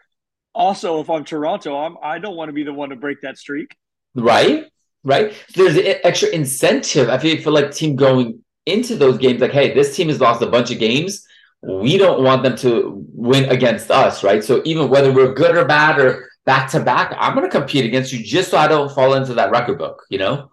also 0.54 1.00
if 1.00 1.10
I'm 1.10 1.24
Toronto, 1.24 1.76
I'm 1.76 1.96
I 2.02 2.18
don't 2.18 2.36
want 2.36 2.48
to 2.48 2.52
be 2.52 2.64
the 2.64 2.72
one 2.72 2.90
to 2.90 2.96
break 2.96 3.20
that 3.22 3.38
streak. 3.38 3.76
Right? 4.14 4.66
Right? 5.04 5.34
There's 5.54 5.76
an 5.76 5.96
extra 6.04 6.28
incentive. 6.28 7.08
I 7.08 7.18
feel 7.18 7.40
for 7.40 7.50
like 7.50 7.72
team 7.72 7.96
going 7.96 8.42
into 8.66 8.96
those 8.96 9.18
games, 9.18 9.40
like, 9.40 9.52
hey, 9.52 9.74
this 9.74 9.96
team 9.96 10.08
has 10.08 10.20
lost 10.20 10.42
a 10.42 10.46
bunch 10.46 10.70
of 10.70 10.78
games. 10.78 11.26
We 11.62 11.96
don't 11.96 12.22
want 12.22 12.42
them 12.42 12.56
to 12.58 13.04
win 13.12 13.44
against 13.48 13.90
us, 13.90 14.24
right? 14.24 14.42
So 14.42 14.62
even 14.64 14.88
whether 14.88 15.12
we're 15.12 15.32
good 15.32 15.56
or 15.56 15.64
bad 15.64 16.00
or 16.00 16.28
back 16.44 16.70
to 16.72 16.80
back, 16.80 17.14
I'm 17.18 17.34
gonna 17.34 17.50
compete 17.50 17.84
against 17.84 18.12
you 18.12 18.22
just 18.22 18.50
so 18.50 18.58
I 18.58 18.68
don't 18.68 18.92
fall 18.92 19.14
into 19.14 19.34
that 19.34 19.50
record 19.50 19.78
book, 19.78 20.04
you 20.10 20.18
know? 20.18 20.50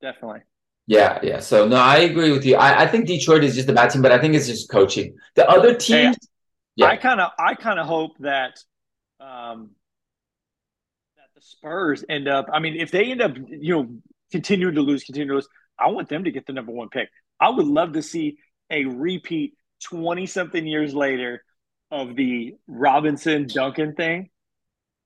Definitely. 0.00 0.40
Yeah, 0.86 1.20
yeah. 1.22 1.40
So 1.40 1.66
no, 1.68 1.76
I 1.76 1.98
agree 1.98 2.32
with 2.32 2.44
you. 2.44 2.56
I, 2.56 2.82
I 2.82 2.86
think 2.88 3.06
Detroit 3.06 3.44
is 3.44 3.54
just 3.54 3.68
a 3.68 3.72
bad 3.72 3.90
team, 3.90 4.02
but 4.02 4.12
I 4.12 4.18
think 4.18 4.34
it's 4.34 4.46
just 4.48 4.68
coaching. 4.70 5.16
The 5.36 5.48
other 5.48 5.74
teams, 5.74 6.16
Yeah. 6.76 6.86
I 6.88 6.96
kind 6.96 7.20
of 7.20 7.30
I 7.38 7.54
kind 7.54 7.78
of 7.78 7.86
hope 7.86 8.12
that 8.20 8.58
um 9.20 9.70
that 11.16 11.28
the 11.34 11.40
Spurs 11.40 12.04
end 12.08 12.28
up 12.28 12.46
I 12.52 12.58
mean 12.58 12.76
if 12.76 12.90
they 12.90 13.10
end 13.10 13.22
up 13.22 13.36
you 13.36 13.74
know 13.74 13.88
continuing 14.30 14.74
to 14.74 14.80
lose 14.82 15.04
continue 15.04 15.28
to 15.28 15.34
lose 15.36 15.48
I 15.78 15.88
want 15.88 16.08
them 16.08 16.24
to 16.24 16.30
get 16.30 16.46
the 16.46 16.52
number 16.52 16.72
1 16.72 16.90
pick. 16.90 17.08
I 17.40 17.50
would 17.50 17.66
love 17.66 17.94
to 17.94 18.02
see 18.02 18.38
a 18.70 18.84
repeat 18.84 19.54
20 19.84 20.26
something 20.26 20.66
years 20.66 20.94
later 20.94 21.44
of 21.90 22.16
the 22.16 22.56
Robinson 22.66 23.50
Duncan 23.52 23.94
thing 23.94 24.30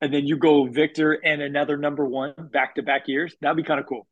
and 0.01 0.13
then 0.13 0.27
you 0.27 0.37
go 0.37 0.67
Victor 0.67 1.13
and 1.13 1.41
another 1.43 1.77
number 1.77 2.05
1 2.05 2.35
back 2.53 2.75
to 2.77 2.83
back 2.83 3.09
years. 3.09 3.35
That'd 3.41 3.57
be 3.57 3.63
kind 3.63 3.81
of 3.81 3.87
cool. 3.87 4.07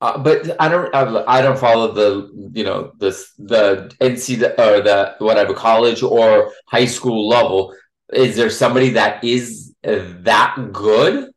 uh, 0.00 0.18
but 0.18 0.60
I 0.60 0.68
don't, 0.68 0.94
I, 0.94 1.40
don't 1.40 1.58
follow 1.58 1.92
the, 1.92 2.50
you 2.52 2.64
know, 2.64 2.92
this 2.98 3.32
the 3.38 3.90
NC 4.00 4.42
or 4.58 4.82
the 4.82 5.14
whatever 5.18 5.54
college 5.54 6.02
or 6.02 6.52
high 6.66 6.84
school 6.84 7.28
level. 7.28 7.74
Is 8.12 8.36
there 8.36 8.50
somebody 8.50 8.90
that 8.90 9.24
is 9.24 9.74
that 9.82 10.68
good? 10.72 11.30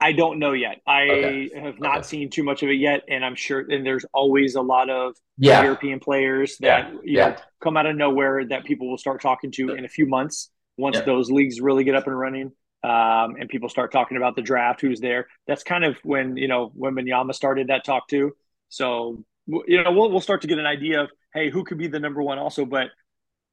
I 0.00 0.12
don't 0.12 0.38
know 0.38 0.52
yet. 0.52 0.78
I 0.86 1.02
Okay. 1.02 1.50
have 1.60 1.78
not 1.80 1.98
Okay. 1.98 2.06
seen 2.06 2.30
too 2.30 2.42
much 2.42 2.62
of 2.62 2.68
it 2.68 2.74
yet, 2.74 3.02
and 3.08 3.24
I'm 3.24 3.36
sure. 3.36 3.60
And 3.60 3.86
there's 3.86 4.04
always 4.12 4.56
a 4.56 4.62
lot 4.62 4.90
of 4.90 5.14
Yeah. 5.38 5.62
European 5.62 6.00
players 6.00 6.58
that 6.58 6.90
Yeah. 6.92 6.98
you 7.04 7.18
Yeah. 7.18 7.28
know 7.30 7.36
come 7.62 7.76
out 7.76 7.86
of 7.86 7.96
nowhere 7.96 8.44
that 8.46 8.64
people 8.64 8.90
will 8.90 8.98
start 8.98 9.22
talking 9.22 9.52
to 9.52 9.70
in 9.70 9.84
a 9.84 9.88
few 9.88 10.06
months 10.06 10.50
once 10.76 10.96
Yeah. 10.96 11.02
those 11.04 11.30
leagues 11.30 11.60
really 11.60 11.84
get 11.84 11.94
up 11.94 12.06
and 12.06 12.18
running. 12.18 12.52
Um, 12.84 13.36
and 13.38 13.48
people 13.48 13.68
start 13.68 13.92
talking 13.92 14.16
about 14.16 14.34
the 14.34 14.42
draft, 14.42 14.80
who's 14.80 14.98
there. 15.00 15.28
That's 15.46 15.62
kind 15.62 15.84
of 15.84 15.96
when 16.02 16.36
you 16.36 16.48
know 16.48 16.72
when 16.74 16.94
Minyama 16.94 17.32
started 17.34 17.68
that 17.68 17.84
talk 17.84 18.08
too. 18.08 18.32
So 18.68 19.24
you 19.46 19.82
know 19.82 19.92
we'll 19.92 20.10
we'll 20.10 20.20
start 20.20 20.42
to 20.42 20.48
get 20.48 20.58
an 20.58 20.66
idea 20.66 21.02
of 21.02 21.10
hey 21.32 21.48
who 21.50 21.62
could 21.64 21.78
be 21.78 21.86
the 21.86 22.00
number 22.00 22.22
one 22.22 22.38
also. 22.38 22.64
But 22.64 22.88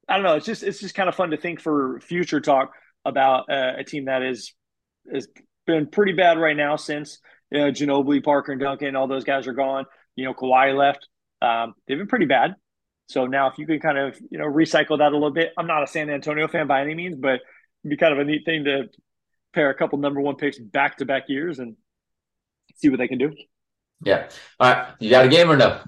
I 0.08 0.15
don't 0.15 0.23
know. 0.23 0.36
It's 0.36 0.45
just 0.47 0.63
it's 0.63 0.79
just 0.79 0.95
kind 0.95 1.08
of 1.10 1.13
fun 1.15 1.29
to 1.29 1.38
think 1.38 1.62
for 1.62 1.99
future 2.01 2.41
talk 2.41 2.71
about 3.05 3.51
uh, 3.51 3.73
a 3.77 3.84
team 3.84 4.05
that 4.05 4.23
is 4.23 4.53
has 5.13 5.27
been 5.67 5.86
pretty 5.88 6.13
bad 6.13 6.39
right 6.39 6.58
now 6.58 6.75
since 6.75 7.19
you 7.51 7.60
know, 7.60 7.71
Ginobili, 7.71 8.23
Parker, 8.23 8.51
and 8.51 8.62
Duncan. 8.62 8.95
All 8.95 9.08
those 9.08 9.23
guys 9.23 9.47
are 9.47 9.53
gone. 9.53 9.86
You 10.15 10.25
know, 10.25 10.34
Kawhi 10.34 10.75
left. 10.75 11.08
Um, 11.41 11.73
they've 11.88 11.97
been 11.97 12.08
pretty 12.08 12.25
bad. 12.25 12.55
So 13.10 13.26
now, 13.26 13.48
if 13.50 13.58
you 13.58 13.65
can 13.65 13.80
kind 13.80 13.98
of 13.98 14.19
you 14.30 14.38
know 14.38 14.45
recycle 14.45 15.00
that 15.00 15.12
a 15.12 15.15
little 15.15 15.32
bit, 15.32 15.52
I'm 15.58 15.65
not 15.67 15.84
a 15.84 15.88
San 15.88 16.10
Antonio 16.10 16.48
fan 16.48 16.67
by 16.67 16.82
any 16.82 16.93
means, 16.93 17.17
but 17.17 17.41
it'd 17.84 17.89
be 17.89 17.98
kind 17.98 18.13
of 18.13 18.19
a 18.19 18.24
neat 18.24 18.45
thing 18.45 18.65
to 18.65 18.88
pair 19.54 19.69
a 19.72 19.74
couple 19.76 19.98
number 19.98 20.22
one 20.22 20.36
picks 20.36 20.60
back 20.60 20.98
to 20.98 21.06
back 21.06 21.24
years 21.28 21.58
and 21.58 21.76
see 22.76 22.89
what 22.89 23.00
they 23.00 23.08
can 23.08 23.17
do. 23.17 23.34
Yeah. 24.04 24.30
All 24.60 24.72
right. 24.72 24.93
You 25.00 25.10
got 25.10 25.26
a 25.26 25.30
game 25.30 25.50
or 25.50 25.58
no? 25.58 25.82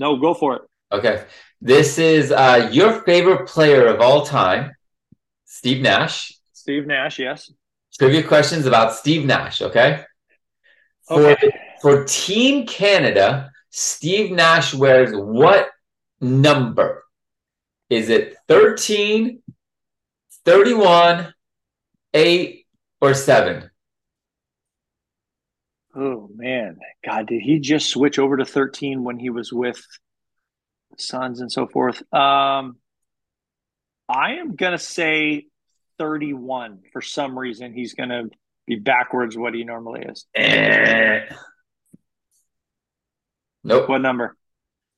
No, 0.00 0.16
go 0.16 0.34
for 0.34 0.56
it. 0.56 0.62
Okay. 0.92 1.24
This 1.60 1.98
is 1.98 2.32
uh, 2.32 2.68
your 2.72 3.02
favorite 3.02 3.46
player 3.46 3.86
of 3.86 4.00
all 4.00 4.26
time, 4.26 4.72
Steve 5.44 5.82
Nash. 5.82 6.32
Steve 6.52 6.86
Nash, 6.86 7.18
yes. 7.20 7.52
Trivia 7.96 8.24
questions 8.24 8.66
about 8.66 8.94
Steve 8.94 9.24
Nash. 9.24 9.62
Okay. 9.62 10.02
For, 11.06 11.30
Okay. 11.30 11.50
for 11.80 12.04
Team 12.06 12.66
Canada, 12.66 13.50
Steve 13.70 14.32
Nash 14.32 14.74
wears 14.74 15.12
what 15.14 15.68
number? 16.20 17.04
Is 17.88 18.08
it 18.08 18.36
13, 18.48 19.42
31, 20.44 21.34
8, 22.14 22.66
or 23.00 23.14
7? 23.14 23.70
Oh 25.94 26.30
man, 26.32 26.78
God, 27.04 27.26
did 27.26 27.42
he 27.42 27.58
just 27.58 27.90
switch 27.90 28.18
over 28.18 28.36
to 28.36 28.44
13 28.44 29.02
when 29.02 29.18
he 29.18 29.28
was 29.30 29.52
with 29.52 29.84
the 30.92 31.02
Suns 31.02 31.40
and 31.40 31.50
so 31.50 31.66
forth? 31.66 32.00
Um, 32.14 32.76
I 34.08 34.34
am 34.34 34.54
gonna 34.54 34.78
say 34.78 35.46
31 35.98 36.82
for 36.92 37.02
some 37.02 37.36
reason. 37.36 37.72
He's 37.74 37.94
gonna 37.94 38.24
be 38.66 38.76
backwards 38.76 39.36
what 39.36 39.54
he 39.54 39.64
normally 39.64 40.02
is. 40.02 40.26
Eh. 40.34 41.22
Nope. 43.64 43.88
What 43.88 44.00
number? 44.00 44.36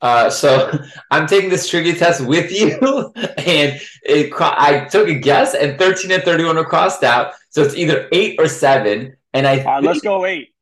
Uh, 0.02 0.28
so 0.28 0.70
I'm 1.10 1.26
taking 1.26 1.48
this 1.48 1.68
trivia 1.68 1.94
test 1.94 2.20
with 2.20 2.52
you, 2.52 3.12
and 3.38 3.80
it, 4.02 4.32
I 4.38 4.86
took 4.90 5.08
a 5.08 5.14
guess, 5.14 5.54
and 5.54 5.78
13 5.78 6.10
and 6.10 6.22
31 6.22 6.56
were 6.56 6.64
crossed 6.64 7.04
out. 7.04 7.34
So 7.50 7.62
it's 7.62 7.76
either 7.76 8.08
eight 8.12 8.38
or 8.38 8.48
seven. 8.48 9.16
And 9.32 9.46
I 9.46 9.62
right, 9.62 9.82
let's 9.82 10.00
go 10.00 10.26
eight. 10.26 10.52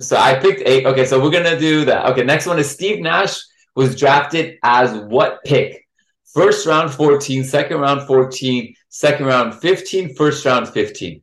so 0.00 0.16
I 0.16 0.34
picked 0.34 0.62
eight. 0.66 0.86
Okay, 0.86 1.04
so 1.04 1.22
we're 1.22 1.30
gonna 1.30 1.58
do 1.58 1.84
that. 1.84 2.06
Okay, 2.06 2.24
next 2.24 2.46
one 2.46 2.58
is 2.58 2.68
Steve 2.68 3.00
Nash 3.00 3.38
was 3.76 3.94
drafted 3.94 4.58
as 4.62 4.96
what 4.96 5.44
pick? 5.44 5.86
First 6.34 6.66
round 6.66 6.92
14, 6.92 7.44
second 7.44 7.78
round 7.78 8.06
14, 8.06 8.74
second 8.88 9.26
round 9.26 9.54
15, 9.54 10.14
first 10.14 10.44
round 10.44 10.68
15. 10.68 11.22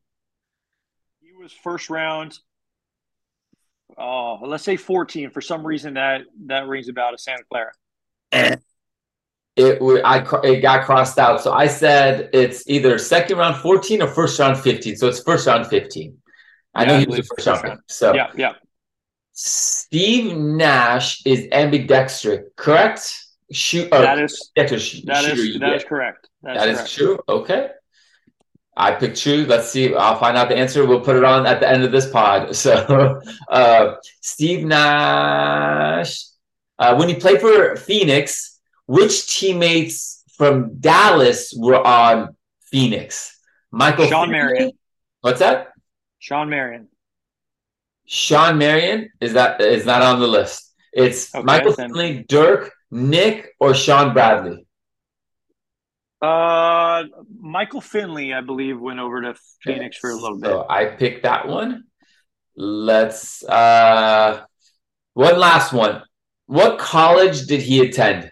He 1.21 1.33
was 1.33 1.51
first 1.51 1.89
round. 1.89 2.37
Oh, 3.97 4.39
let's 4.43 4.63
say 4.63 4.75
14. 4.77 5.29
For 5.29 5.41
some 5.41 5.65
reason, 5.65 5.93
that 5.95 6.21
that 6.45 6.67
rings 6.67 6.89
about 6.89 7.13
a 7.13 7.17
Santa 7.17 7.43
Clara. 7.49 7.71
It 9.55 9.79
wa- 9.81 10.01
I 10.03 10.25
it 10.43 10.61
got 10.61 10.85
crossed 10.85 11.19
out. 11.19 11.41
So 11.41 11.53
I 11.53 11.67
said 11.67 12.29
it's 12.33 12.67
either 12.67 12.97
second 12.97 13.37
round 13.37 13.57
14 13.57 14.01
or 14.01 14.07
first 14.07 14.39
round 14.39 14.57
15. 14.59 14.95
So 14.95 15.07
it's 15.07 15.21
first 15.21 15.45
round 15.45 15.67
15. 15.67 16.17
I 16.73 16.81
Yeah, 16.83 16.87
know 16.87 16.99
he 16.99 17.05
was 17.05 17.17
the 17.17 17.23
first 17.35 17.47
round. 17.47 17.63
round. 17.63 17.79
So 17.87 18.13
Yeah, 18.15 18.31
yeah. 18.35 18.53
Steve 19.33 20.35
Nash 20.37 21.23
is 21.25 21.47
ambidextrous, 21.51 22.49
correct? 22.55 23.19
Shoot, 23.51 23.91
That 23.91 24.17
is 24.17 24.51
that 24.55 24.69
shooter, 24.69 24.75
is 24.75 25.59
that 25.59 25.73
is 25.75 25.83
correct. 25.83 26.29
That's 26.41 26.59
That 26.59 26.69
is 26.69 26.77
correct. 26.77 26.93
true. 26.93 27.19
Okay. 27.29 27.69
I 28.75 28.91
picked 28.93 29.21
true. 29.21 29.45
Let's 29.45 29.69
see. 29.69 29.93
I'll 29.93 30.17
find 30.19 30.35
out 30.35 30.49
the 30.49 30.57
answer. 30.57 30.85
We'll 30.85 31.01
put 31.01 31.15
it 31.15 31.23
on 31.23 31.45
at 31.45 31.59
the 31.59 31.69
end 31.69 31.83
of 31.83 31.91
this 31.91 32.09
pod. 32.09 32.55
So, 32.63 33.21
uh, 33.49 33.95
Steve 34.21 34.65
Nash, 34.65 36.25
uh, 36.79 36.95
when 36.95 37.07
he 37.09 37.15
played 37.15 37.39
for 37.41 37.75
Phoenix, 37.75 38.59
which 38.87 39.35
teammates 39.37 40.23
from 40.37 40.75
Dallas 40.79 41.53
were 41.55 41.85
on 41.85 42.35
Phoenix? 42.71 43.39
Michael 43.71 44.07
Shawn 44.07 44.27
Finley? 44.29 44.31
Marion. 44.43 44.71
What's 45.21 45.39
that? 45.39 45.67
Shawn 46.19 46.49
Marion. 46.49 46.87
Shawn 48.05 48.57
Marion 48.57 49.09
is 49.21 49.33
that 49.33 49.61
is 49.61 49.85
not 49.85 50.01
on 50.01 50.19
the 50.19 50.27
list. 50.27 50.73
It's 50.91 51.33
Okay, 51.33 51.43
Michael 51.43 51.73
then- 51.73 51.89
Finley, 51.89 52.25
Dirk, 52.27 52.71
Nick, 52.91 53.51
or 53.59 53.73
Shawn 53.73 54.13
Bradley. 54.13 54.65
Uh, 56.23 57.03
Michael 57.37 57.81
Finley, 57.81 58.33
I 58.33 58.39
believe, 58.39 58.79
went 58.79 59.01
over 59.01 59.21
to 59.23 59.35
Phoenix 59.61 59.97
for 59.97 60.09
a 60.09 60.15
little 60.15 60.39
bit. 60.39 60.49
So 60.49 60.65
I 60.69 60.85
picked 60.85 61.23
that 61.23 61.49
one. 61.49 61.83
Let's 62.55 63.43
uh 63.43 64.45
one 65.15 65.37
last 65.37 65.73
one. 65.73 66.01
What 66.45 66.79
college 66.79 67.45
did 67.45 67.61
he 67.61 67.81
attend? 67.81 68.31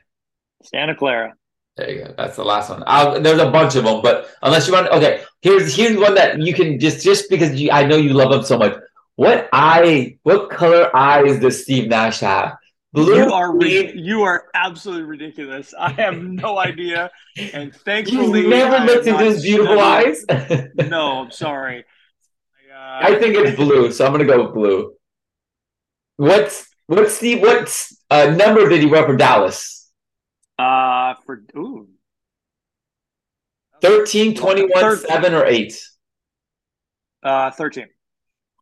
Santa 0.64 0.96
Clara. 0.96 1.34
There 1.76 1.90
you 1.90 2.06
go. 2.06 2.14
That's 2.18 2.38
the 2.38 2.46
last 2.46 2.70
one. 2.70 2.82
i 2.88 3.20
there's 3.20 3.42
a 3.42 3.52
bunch 3.52 3.76
of 3.76 3.84
them, 3.84 4.02
but 4.02 4.30
unless 4.42 4.68
you 4.68 4.74
want, 4.74 4.88
okay. 4.88 5.24
Here's 5.42 5.76
here's 5.76 5.98
one 5.98 6.16
that 6.16 6.40
you 6.40 6.54
can 6.54 6.80
just 6.80 7.04
just 7.04 7.30
because 7.30 7.60
you, 7.60 7.72
I 7.72 7.84
know 7.84 7.98
you 7.98 8.14
love 8.14 8.32
him 8.32 8.44
so 8.44 8.58
much. 8.58 8.78
What 9.16 9.50
eye? 9.52 10.18
What 10.24 10.50
color 10.50 10.96
eyes 10.96 11.40
does 11.42 11.64
Steve 11.64 11.90
Nash 11.90 12.22
have? 12.22 12.56
Blue. 12.94 13.16
You 13.16 13.32
are 13.32 13.56
ri- 13.56 13.94
you 13.98 14.24
are 14.24 14.48
absolutely 14.54 15.04
ridiculous. 15.06 15.74
I 15.80 15.92
have 15.94 16.18
no 16.18 16.58
idea, 16.58 17.10
and 17.54 17.74
thankfully, 17.74 18.42
You've 18.42 18.50
never 18.50 18.76
I 18.76 18.86
looked 18.86 19.06
not 19.06 19.22
his 19.24 19.42
beautiful 19.44 19.80
eyes. 19.80 20.26
No, 20.90 21.22
I'm 21.22 21.32
sorry. 21.32 21.86
Uh, 22.70 23.00
I 23.02 23.18
think 23.20 23.36
it's 23.38 23.56
blue, 23.56 23.92
so 23.94 24.06
I'm 24.06 24.12
gonna 24.12 24.26
go 24.26 24.44
with 24.44 24.54
blue. 24.54 24.94
What's 26.18 26.68
what's 26.88 27.20
the 27.20 27.40
What 27.40 27.88
uh, 28.10 28.32
number 28.32 28.68
did 28.68 28.82
he 28.82 28.88
wear 28.88 29.06
for 29.06 29.16
Dallas? 29.16 29.90
uh 30.60 31.14
for 31.26 31.44
ooh 31.56 31.88
13, 33.82 34.36
21, 34.36 34.70
Thir- 34.80 34.98
7, 34.98 35.34
or 35.34 35.46
8? 35.46 35.74
uh 37.24 37.52
13. 37.52 37.88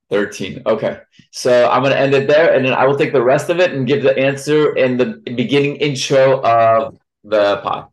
13. 0.09 0.63
Okay. 0.65 0.99
So 1.31 1.69
I'm 1.69 1.81
going 1.81 1.93
to 1.93 1.99
end 1.99 2.13
it 2.13 2.27
there, 2.27 2.53
and 2.53 2.65
then 2.65 2.73
I 2.73 2.85
will 2.85 2.97
take 2.97 3.13
the 3.13 3.21
rest 3.23 3.49
of 3.49 3.59
it 3.59 3.71
and 3.73 3.87
give 3.87 4.03
the 4.03 4.17
answer 4.17 4.75
in 4.75 4.97
the 4.97 5.21
beginning 5.25 5.75
intro 5.77 6.41
of 6.41 6.97
the 7.23 7.57
pod. 7.57 7.87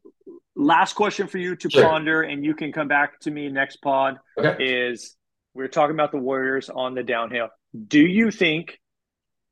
Last 0.55 0.95
question 0.95 1.27
for 1.27 1.37
you 1.39 1.55
to 1.57 1.69
Sure. 1.69 1.83
ponder, 1.83 2.23
and 2.23 2.43
you 2.45 2.55
can 2.55 2.73
come 2.73 2.89
back 2.89 3.21
to 3.21 3.31
me 3.31 3.49
next 3.51 3.77
pod. 3.83 4.19
Okay. 4.39 4.65
Is 4.65 5.15
we're 5.53 5.69
talking 5.69 5.95
about 5.95 6.13
the 6.13 6.19
Warriors 6.19 6.71
on 6.71 6.95
the 6.95 7.03
downhill. 7.03 7.49
Do 7.87 8.01
you 8.01 8.31
think 8.31 8.81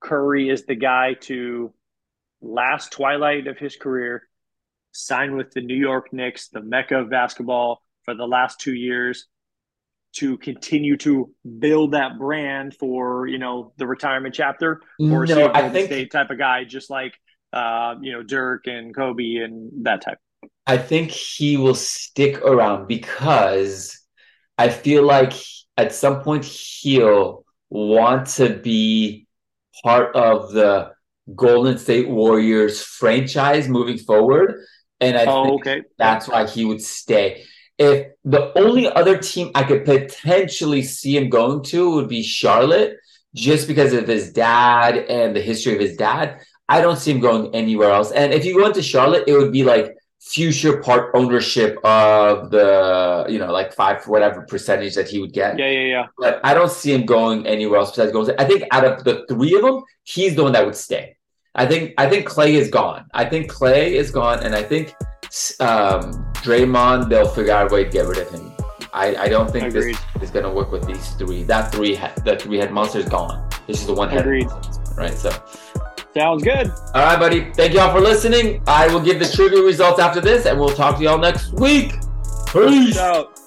Curry 0.01 0.49
is 0.49 0.65
the 0.65 0.75
guy 0.75 1.15
to 1.23 1.75
last 2.41 2.93
twilight 2.93 3.47
of 3.47 3.59
his 3.59 3.77
career, 3.77 4.23
sign 4.93 5.37
with 5.37 5.51
the 5.53 5.61
New 5.61 5.77
York 5.77 6.13
Knicks, 6.13 6.49
the 6.49 6.61
mecca 6.61 7.01
of 7.01 7.11
basketball 7.11 7.83
for 8.05 8.15
the 8.15 8.27
last 8.27 8.61
two 8.61 8.75
years, 8.75 9.27
to 10.15 10.39
continue 10.39 10.97
to 10.99 11.31
build 11.59 11.93
that 11.93 12.19
brand 12.19 12.75
for 12.77 13.27
you 13.27 13.39
know 13.39 13.73
the 13.79 13.87
retirement 13.87 14.35
chapter, 14.35 14.81
or 15.09 15.27
No, 15.27 15.51
I 15.55 15.63
Golden 15.63 15.71
think 15.71 15.93
State 15.93 16.11
type 16.13 16.31
of 16.31 16.39
guy, 16.39 16.65
just 16.65 16.91
like 16.91 17.15
uh, 17.53 17.97
you 18.01 18.13
know 18.13 18.23
Dirk 18.23 18.67
and 18.67 18.95
Kobe 18.95 19.37
and 19.37 19.85
that 19.87 20.03
type? 20.03 20.19
I 20.67 20.79
think 20.79 21.11
he 21.11 21.57
will 21.57 21.75
stick 21.75 22.39
around 22.43 22.87
because 22.89 24.01
I 24.59 24.69
feel 24.71 25.05
like 25.05 25.35
at 25.77 25.95
some 25.95 26.23
point 26.23 26.45
he'll 26.45 27.45
want 27.71 28.29
to 28.29 28.51
be 28.59 29.27
part 29.85 30.15
of 30.17 30.53
the 30.53 30.93
Golden 31.35 31.79
State 31.79 32.09
Warriors 32.09 32.83
franchise 32.83 33.69
moving 33.69 33.99
forward. 33.99 34.65
And 35.01 35.17
I 35.17 35.27
Oh, 35.27 35.55
think 35.55 35.57
okay. 35.57 35.83
that's 35.99 36.29
why 36.29 36.47
he 36.49 36.65
would 36.65 36.83
stay. 36.83 37.45
If 37.79 38.13
the 38.25 38.57
only 38.59 38.91
other 38.93 39.19
team 39.19 39.51
I 39.55 39.65
could 39.65 39.85
potentially 39.85 40.83
see 40.83 41.17
him 41.17 41.29
going 41.29 41.63
to 41.65 41.91
would 41.95 42.09
be 42.09 42.23
Charlotte, 42.23 42.97
just 43.35 43.67
because 43.67 43.93
of 43.93 44.07
his 44.07 44.33
dad 44.33 44.97
and 44.97 45.35
the 45.35 45.41
history 45.41 45.75
of 45.75 45.81
his 45.81 45.97
dad, 45.97 46.41
I 46.69 46.81
don't 46.81 46.99
see 46.99 47.11
him 47.11 47.21
going 47.21 47.55
anywhere 47.55 47.91
else. 47.91 48.13
And 48.13 48.33
if 48.33 48.45
you 48.45 48.63
went 48.63 48.75
to 48.77 48.83
Charlotte, 48.83 49.25
it 49.27 49.37
would 49.37 49.53
be 49.53 49.65
like 49.65 49.95
future 50.21 50.81
part 50.81 51.11
ownership 51.15 51.77
of 51.85 52.51
the 52.51 53.27
you 53.29 53.39
know 53.39 53.53
like 53.53 53.75
five 53.75 54.03
whatever 54.09 54.41
percentage 54.43 54.95
that 54.95 55.09
he 55.09 55.21
would 55.21 55.33
get. 55.33 55.59
Yeah, 55.59 55.69
yeah, 55.69 55.87
yeah. 55.87 56.07
But 56.19 56.41
I 56.45 56.55
don't 56.55 56.71
see 56.71 56.93
him 56.93 57.05
going 57.05 57.47
anywhere 57.47 57.79
else 57.81 57.91
besides 57.91 58.13
State. 58.13 58.41
I 58.41 58.45
think 58.45 58.65
out 58.71 58.85
of 58.85 59.05
the 59.05 59.25
three 59.29 59.55
of 59.55 59.63
them, 59.63 59.83
he's 60.05 60.35
the 60.35 60.43
one 60.43 60.53
that 60.53 60.65
would 60.65 60.77
stay. 60.77 61.17
I 61.55 61.67
think 61.67 61.95
I 61.99 62.09
think 62.09 62.27
Clay 62.27 62.55
is 62.55 62.71
gone. 62.71 63.07
I 63.13 63.25
think 63.27 63.51
Clay 63.51 63.97
is 63.97 64.11
gone, 64.11 64.43
and 64.43 64.55
I 64.55 64.63
think 64.63 64.95
um, 65.61 66.33
Draymond 66.45 67.09
they'll 67.09 67.29
figure 67.29 67.53
out 67.53 67.71
a 67.71 67.75
way 67.75 67.85
to 67.85 67.91
get 67.91 68.07
rid 68.07 68.19
of 68.19 68.31
him. 68.31 68.53
I, 68.93 69.17
I 69.17 69.29
don't 69.29 69.51
think 69.51 69.67
Agreed. 69.67 69.97
this 70.15 70.25
is 70.25 70.31
going 70.31 70.45
to 70.45 70.51
work 70.51 70.71
with 70.71 70.87
these 70.87 71.11
three. 71.15 71.43
That 71.43 71.73
three, 71.73 71.97
the 72.25 72.37
three 72.39 72.59
head 72.59 72.73
monster 72.73 73.01
is 73.01 73.09
gone. 73.09 73.51
This 73.67 73.81
is 73.81 73.87
the 73.87 73.95
one 73.95 74.09
head, 74.09 74.25
right? 74.97 75.15
So 75.15 75.31
Sounds 76.15 76.45
good. 76.45 76.71
All 76.95 77.05
right, 77.05 77.19
buddy. 77.19 77.53
Thank 77.55 77.73
you 77.73 77.81
all 77.81 77.93
for 77.93 78.01
listening. 78.01 78.63
I 78.69 78.87
will 78.87 79.01
give 79.01 79.19
the 79.19 79.29
trivia 79.29 79.61
results 79.61 79.99
after 79.99 80.21
this, 80.21 80.47
and 80.47 80.59
we'll 80.61 80.69
talk 80.69 80.99
to 80.99 81.03
y'all 81.03 81.19
next 81.19 81.53
week. 81.55 81.91
Peace. 82.53 82.95
Peace 82.95 82.99
out. 82.99 83.41